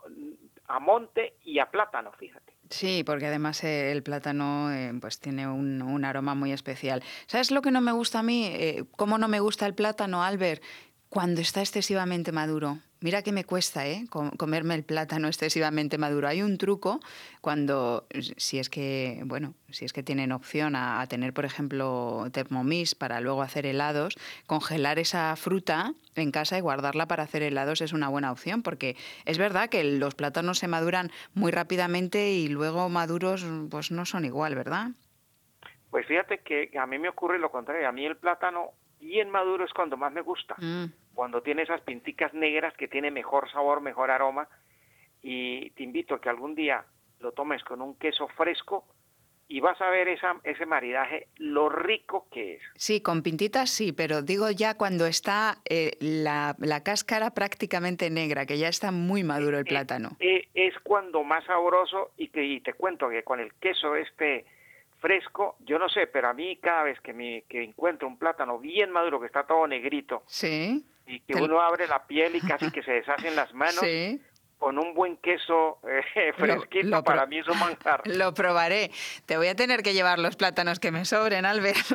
[0.67, 2.50] a monte y a plátano, fíjate.
[2.71, 4.69] Sí, porque además eh, el plátano
[4.99, 7.03] pues tiene un, un, aroma muy especial.
[7.27, 8.51] ¿Sabes lo que no me gusta a mí?
[8.95, 10.63] ¿Cómo no me gusta el plátano, Albert?
[11.09, 12.79] Cuando está excesivamente maduro.
[13.01, 14.05] Mira que me cuesta ¿eh?
[14.37, 16.27] comerme el plátano excesivamente maduro.
[16.27, 16.99] Hay un truco
[17.41, 18.05] cuando,
[18.37, 23.19] si es que, bueno, si es que tienen opción a, tener, por ejemplo, Thermomix para
[23.19, 28.07] luego hacer helados, congelar esa fruta en casa y guardarla para hacer helados es una
[28.07, 28.95] buena opción, porque
[29.25, 34.25] es verdad que los plátanos se maduran muy rápidamente y luego maduros pues no son
[34.25, 34.89] igual, ¿verdad?
[35.89, 37.89] Pues fíjate que a mí me ocurre lo contrario.
[37.89, 40.55] A mí el plátano bien maduro es cuando más me gusta.
[40.59, 44.47] Mm cuando tiene esas pinticas negras que tiene mejor sabor, mejor aroma.
[45.21, 46.85] Y te invito a que algún día
[47.19, 48.85] lo tomes con un queso fresco
[49.47, 52.61] y vas a ver esa, ese maridaje, lo rico que es.
[52.75, 58.45] Sí, con pintitas sí, pero digo ya cuando está eh, la, la, cáscara prácticamente negra,
[58.45, 60.11] que ya está muy maduro el plátano.
[60.19, 64.45] Es, es cuando más sabroso y que y te cuento que con el queso este
[65.01, 68.57] fresco, yo no sé, pero a mí cada vez que, me, que encuentro un plátano
[68.57, 72.71] bien maduro, que está todo negrito, sí y que uno abre la piel y casi
[72.71, 73.83] que se deshacen las manos.
[74.61, 78.03] Con un buen queso eh, fresquito, para mí es un manjar.
[78.05, 78.91] Lo probaré.
[79.25, 81.79] Te voy a tener que llevar los plátanos que me sobren, Albert.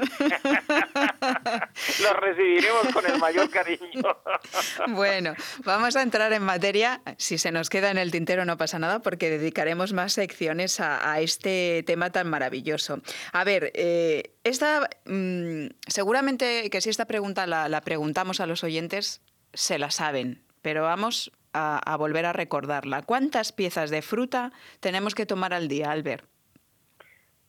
[2.02, 4.02] los recibiremos con el mayor cariño.
[4.88, 7.02] bueno, vamos a entrar en materia.
[7.18, 11.20] Si se nos queda en el tintero no pasa nada porque dedicaremos más secciones a,
[11.20, 12.98] este tema tan maravilloso.
[13.32, 19.22] A ver, eh, esta, mm, seguramente que si esta pregunta la, preguntamos a los oyentes,
[19.54, 23.02] se la saben, pero vamos a, volver a recordarla.
[23.02, 26.24] ¿Cuántas piezas de fruta tenemos que tomar al día, Albert?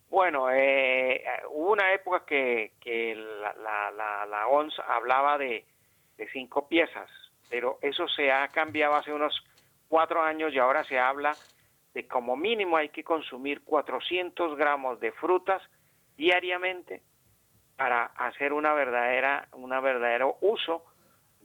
[0.09, 2.71] Bueno, eh, hubo una época que,
[3.15, 5.65] la, ONS hablaba de,
[6.17, 7.09] de, cinco piezas,
[7.49, 9.43] pero eso se ha cambiado hace unos
[9.89, 11.35] cuatro años y ahora se habla
[11.93, 15.61] de como mínimo hay que consumir 400 gramos de frutas
[16.15, 17.01] diariamente
[17.75, 20.83] para hacer una verdadera, una verdadero uso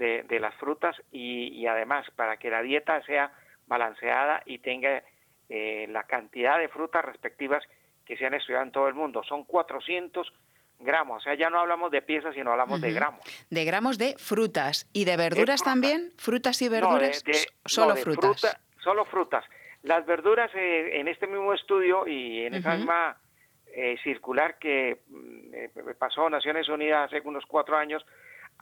[0.03, 3.33] de, las frutas y, además para que la dieta sea
[3.67, 5.03] balanceada y tenga
[5.49, 7.63] eh, la cantidad de frutas respectivas
[8.05, 9.23] que se han estudiado en todo el mundo.
[9.23, 10.33] Son 400
[10.81, 13.21] gramos, o sea, ya no hablamos de piezas, sino hablamos de gramos.
[13.51, 17.23] De gramos de frutas y de verduras también, frutas y verduras,
[17.65, 18.59] solo frutas.
[18.83, 19.45] solo frutas.
[19.83, 23.17] Las verduras eh, en este mismo estudio y en esa misma
[23.75, 28.05] eh, circular que mm, eh, pasó Naciones Unidas hace unos cuatro años,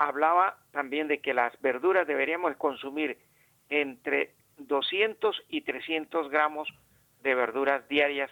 [0.00, 3.18] hablaba también de que las verduras deberíamos consumir
[3.68, 6.68] entre 200 y 300 gramos
[7.22, 8.30] de verduras diarias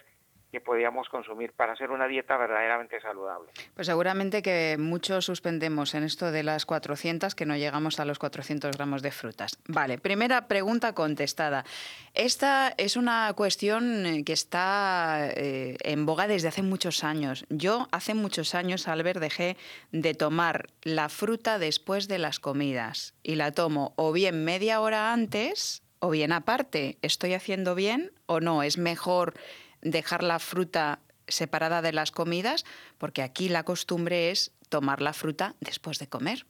[0.51, 3.51] que podíamos consumir para hacer una dieta verdaderamente saludable.
[3.75, 8.19] Pues seguramente que muchos suspendemos en esto de las 400, que no llegamos a los
[8.19, 9.59] 400 gramos de frutas.
[9.67, 11.65] Vale, primera pregunta contestada.
[12.13, 17.45] Esta es una cuestión que está eh, en boga desde hace muchos años.
[17.49, 19.57] Yo hace muchos años, Albert, dejé
[19.91, 25.13] de tomar la fruta después de las comidas y la tomo o bien media hora
[25.13, 26.97] antes o bien aparte.
[27.01, 28.63] ¿Estoy haciendo bien o no?
[28.63, 29.33] ¿Es mejor
[29.81, 32.65] dejar la fruta separada de las comidas,
[32.97, 36.45] porque aquí la costumbre es tomar la fruta después de comer.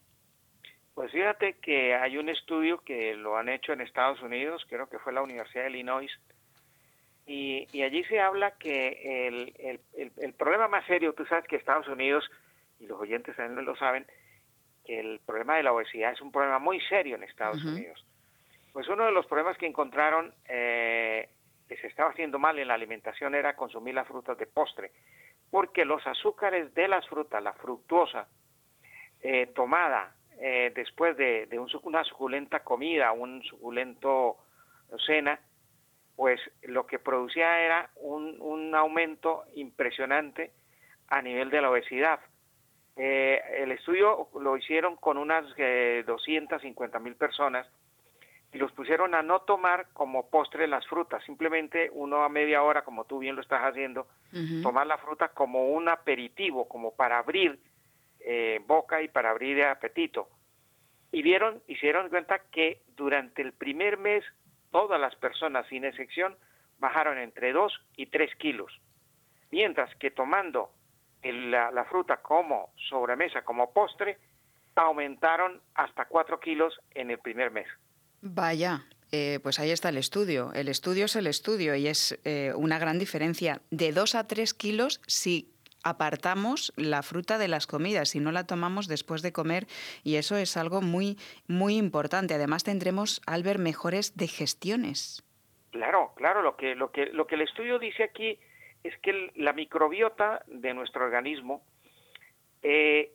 [0.94, 5.00] Pues fíjate que hay un estudio que lo han hecho en Estados Unidos, creo que
[5.00, 6.12] fue la Universidad de Illinois,
[7.26, 9.80] y, allí se habla que el,
[10.18, 12.28] el, problema más serio, tú sabes que Estados Unidos,
[12.80, 14.08] y los oyentes también lo saben,
[14.84, 18.04] que el problema de la obesidad es un problema muy serio en Estados Unidos.
[18.74, 21.30] Pues uno de los problemas que encontraron eh,
[21.70, 24.92] que se estaba haciendo mal en la alimentación era consumir las frutas de postre,
[25.52, 28.28] porque los azúcares de las frutas, la fructuosa,
[29.22, 31.48] eh, tomada eh, después de,
[31.84, 34.38] una suculenta comida, un suculento
[35.06, 35.40] cena,
[36.16, 40.52] pues lo que producía era un, aumento impresionante
[41.08, 42.20] a nivel de la obesidad.
[42.96, 45.46] Eh, el estudio lo hicieron con unas
[46.06, 47.68] 250 mil personas
[48.52, 52.84] y los pusieron a no tomar como postre las frutas, simplemente uno a media hora,
[52.84, 54.08] como tú bien lo estás haciendo,
[54.64, 57.60] tomar la fruta como un aperitivo, como para abrir
[58.22, 60.30] eh, boca y para abrir apetito.
[61.12, 64.24] Y vieron, hicieron cuenta que durante el primer mes
[64.72, 66.36] todas las personas, sin excepción,
[66.80, 68.72] bajaron entre 2 y 3 kilos,
[69.52, 70.72] mientras que tomando
[71.22, 74.18] la, la fruta como sobremesa, como postre,
[74.76, 77.68] aumentaron hasta 4 kilos en el primer mes.
[78.22, 80.52] Vaya, eh, pues ahí está el estudio.
[80.54, 83.62] El estudio es el estudio y es eh, una gran diferencia.
[83.72, 85.54] De 2 a 3 kilos si
[85.84, 89.66] apartamos la fruta de las comidas, si no la tomamos después de comer,
[90.04, 91.18] y eso es algo muy,
[91.48, 92.34] muy importante.
[92.34, 95.24] Además tendremos, al ver mejores digestiones.
[95.72, 98.40] Claro, claro, lo que, lo que, lo que el estudio dice aquí
[98.84, 101.64] es que la microbiota de nuestro organismo,
[102.64, 103.14] eh,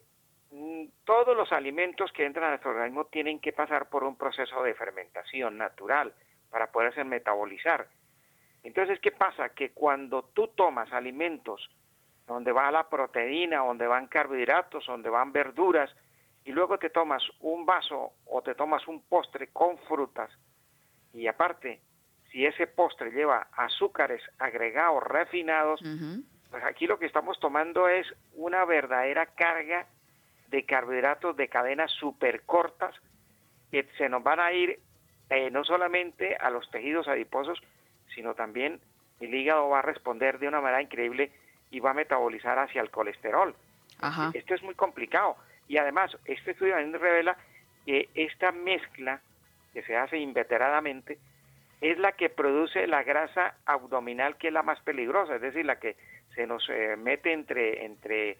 [1.05, 4.75] todos los alimentos que entran a nuestro organismo tienen que pasar por un proceso de
[4.75, 6.13] fermentación natural
[6.51, 7.89] para poderse metabolizar.
[8.63, 9.51] Entonces, ¿qué pasa?
[9.51, 11.69] Que cuando tú tomas alimentos
[12.27, 15.95] donde va la proteína, donde van carbohidratos, donde van verduras,
[16.45, 20.31] y luego te tomas un vaso o te tomas un postre con frutas,
[21.13, 21.81] y aparte
[22.31, 25.81] si ese postre lleva azúcares agregados, refinados,
[26.51, 29.87] pues aquí lo que estamos tomando es una verdadera carga
[30.55, 32.95] de carbohidratos de cadenas súper cortas
[33.73, 34.79] que se nos van a ir
[35.29, 37.61] eh, no solamente a los tejidos adiposos,
[38.15, 38.79] sino también
[39.19, 41.33] el hígado va a responder de una manera increíble
[41.73, 43.53] y va a metabolizar hacia el colesterol.
[44.33, 45.37] Esto es muy complicado.
[45.67, 47.37] Y además, este estudio también revela
[47.85, 49.21] que esta mezcla
[49.73, 51.19] que se hace inveteradamente
[51.81, 55.81] es la que produce la grasa abdominal que es la más peligrosa, es decir, la
[55.81, 55.97] que
[56.37, 58.39] se nos eh, mete entre, entre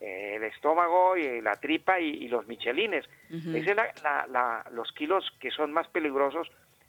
[0.00, 3.04] eh, el estómago y la tripa y, los michelines.
[3.30, 6.48] Esos son los kilos que son más peligrosos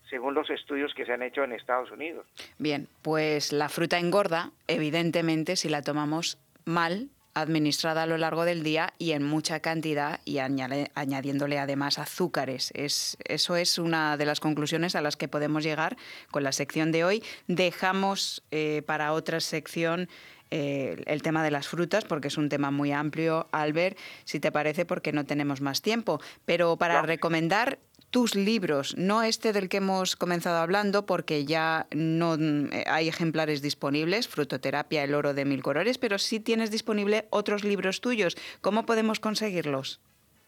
[0.09, 2.25] según los estudios que se han hecho en Estados Unidos.
[2.57, 8.63] Bien, pues la fruta engorda, evidentemente, si la tomamos mal, administrada a lo largo del
[8.63, 12.71] día y en mucha cantidad y añadiéndole además azúcares.
[12.75, 15.97] Es, eso es una de las conclusiones a las que podemos llegar
[16.31, 17.23] con la sección de hoy.
[17.47, 20.09] Dejamos eh, para otra sección
[20.51, 24.51] eh, el tema de las frutas, porque es un tema muy amplio, Albert, si te
[24.51, 26.19] parece, porque no tenemos más tiempo.
[26.45, 27.79] Pero para recomendar
[28.09, 33.61] tus libros, no este del que hemos comenzado hablando, porque ya no eh, hay ejemplares
[33.61, 38.35] disponibles, Frutoterapia, El oro de mil colores, pero sí tienes disponible otros libros tuyos.
[38.61, 40.01] ¿Cómo podemos conseguirlos?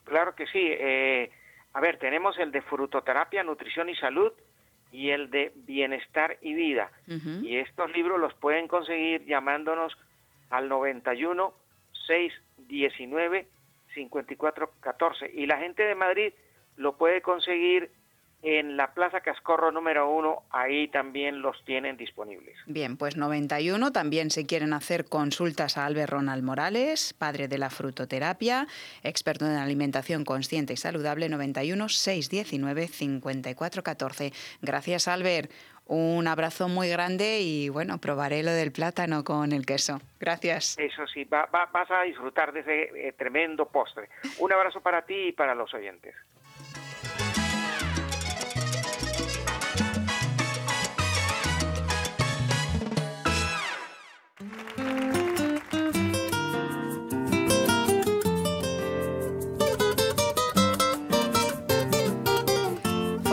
[0.06, 0.60] Claro que sí.
[0.62, 1.32] Eh,
[1.74, 4.34] a ver, tenemos el de Frutoterapia, Nutrición y Salud
[4.92, 6.92] y el de Bienestar y Vida.
[7.42, 9.98] Y estos libros los pueden conseguir llamándonos
[10.50, 11.54] al 91
[12.08, 13.48] 619
[13.94, 15.32] 5414.
[15.34, 16.34] Y la gente de Madrid
[16.78, 17.92] lo puede conseguir
[18.44, 22.58] en la Plaza Cascorro número uno, ahí también los tienen disponibles.
[22.66, 27.70] Bien, pues 91, también se quieren hacer consultas a Albert Ronald Morales, padre de la
[27.70, 28.68] frutoterapia,
[29.04, 34.32] experto en alimentación consciente y saludable, 91 619 5414.
[34.62, 35.52] Gracias, Albert.
[35.88, 40.00] Un abrazo muy grande y bueno, probaré lo del plátano con el queso.
[40.22, 40.78] Gracias.
[40.80, 44.08] Eso sí, vas a disfrutar de ese eh, tremendo postre.
[44.40, 46.16] Un abrazo para ti y para los oyentes.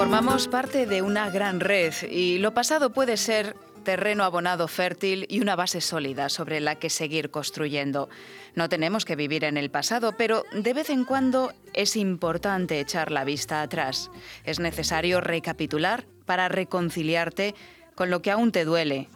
[0.09, 3.55] Formamos parte de una gran red y lo pasado puede ser
[3.85, 8.09] terreno abonado fértil y una base sólida sobre la que seguir construyendo.
[8.55, 13.11] No tenemos que vivir en el pasado, pero de vez en cuando es importante echar
[13.11, 14.11] la vista atrás.
[14.45, 17.55] Es necesario recapitular para reconciliarte
[17.95, 19.09] con lo que aún te duele,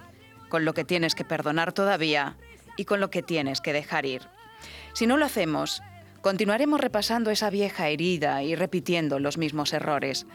[0.50, 2.36] con lo que tienes que perdonar todavía
[2.76, 4.28] y con lo que tienes que dejar ir.
[4.92, 5.80] Si no lo hacemos,
[6.20, 10.26] continuaremos repasando esa vieja herida y repitiendo los mismos errores.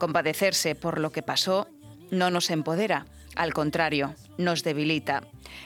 [0.00, 1.68] Compadecerse por lo que pasó
[2.10, 3.04] no nos empodera,
[3.36, 5.24] al contrario, nos debilita.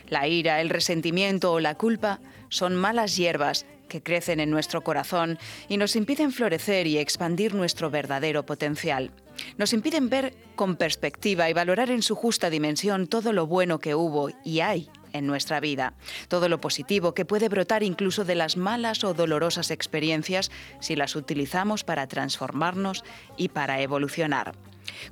[0.08, 2.18] La ira, el resentimiento o la culpa
[2.48, 7.90] son malas hierbas que crecen en nuestro corazón y nos impiden florecer y expandir nuestro
[7.90, 9.12] verdadero potencial.
[9.56, 13.94] Nos impiden ver con perspectiva y valorar en su justa dimensión todo lo bueno que
[13.94, 15.94] hubo y hay en nuestra vida,
[16.28, 20.50] todo lo positivo que puede brotar incluso de las malas o dolorosas experiencias
[20.80, 23.04] si las utilizamos para transformarnos
[23.38, 24.54] y para evolucionar.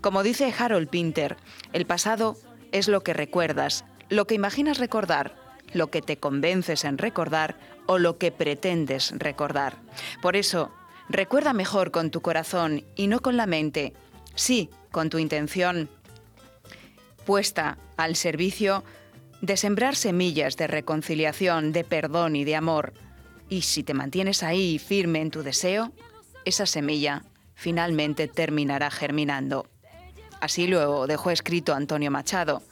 [0.02, 1.36] Como dice Harold Pinter,
[1.72, 2.36] el pasado
[2.72, 5.36] es lo que recuerdas, lo que imaginas recordar,
[5.72, 9.76] lo que te convences en recordar o lo que pretendes recordar.
[10.20, 10.70] Por eso,
[11.08, 13.94] recuerda mejor con tu corazón y no con la mente,
[14.34, 15.88] sí, con tu intención
[17.24, 18.82] puesta al servicio
[19.42, 22.94] de sembrar semillas de reconciliación, de perdón y de amor.
[23.48, 25.92] Y si te mantienes ahí firme en tu deseo,
[26.44, 27.24] esa semilla
[27.54, 29.66] finalmente terminará germinando.
[30.40, 32.62] Así luego dejó escrito Antonio Machado.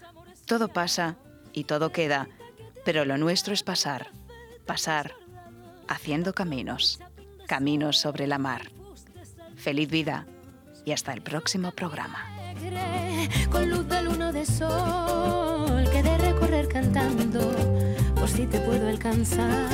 [0.46, 1.16] Todo pasa
[1.52, 2.28] y todo queda,
[2.84, 4.10] pero lo nuestro es pasar,
[4.64, 5.14] pasar,
[5.88, 7.00] haciendo caminos,
[7.46, 8.70] caminos sobre la mar.
[9.56, 10.26] Feliz vida
[10.84, 12.26] y hasta el próximo programa.
[16.68, 17.40] Cantando
[18.16, 19.68] por si te puedo alcanzar.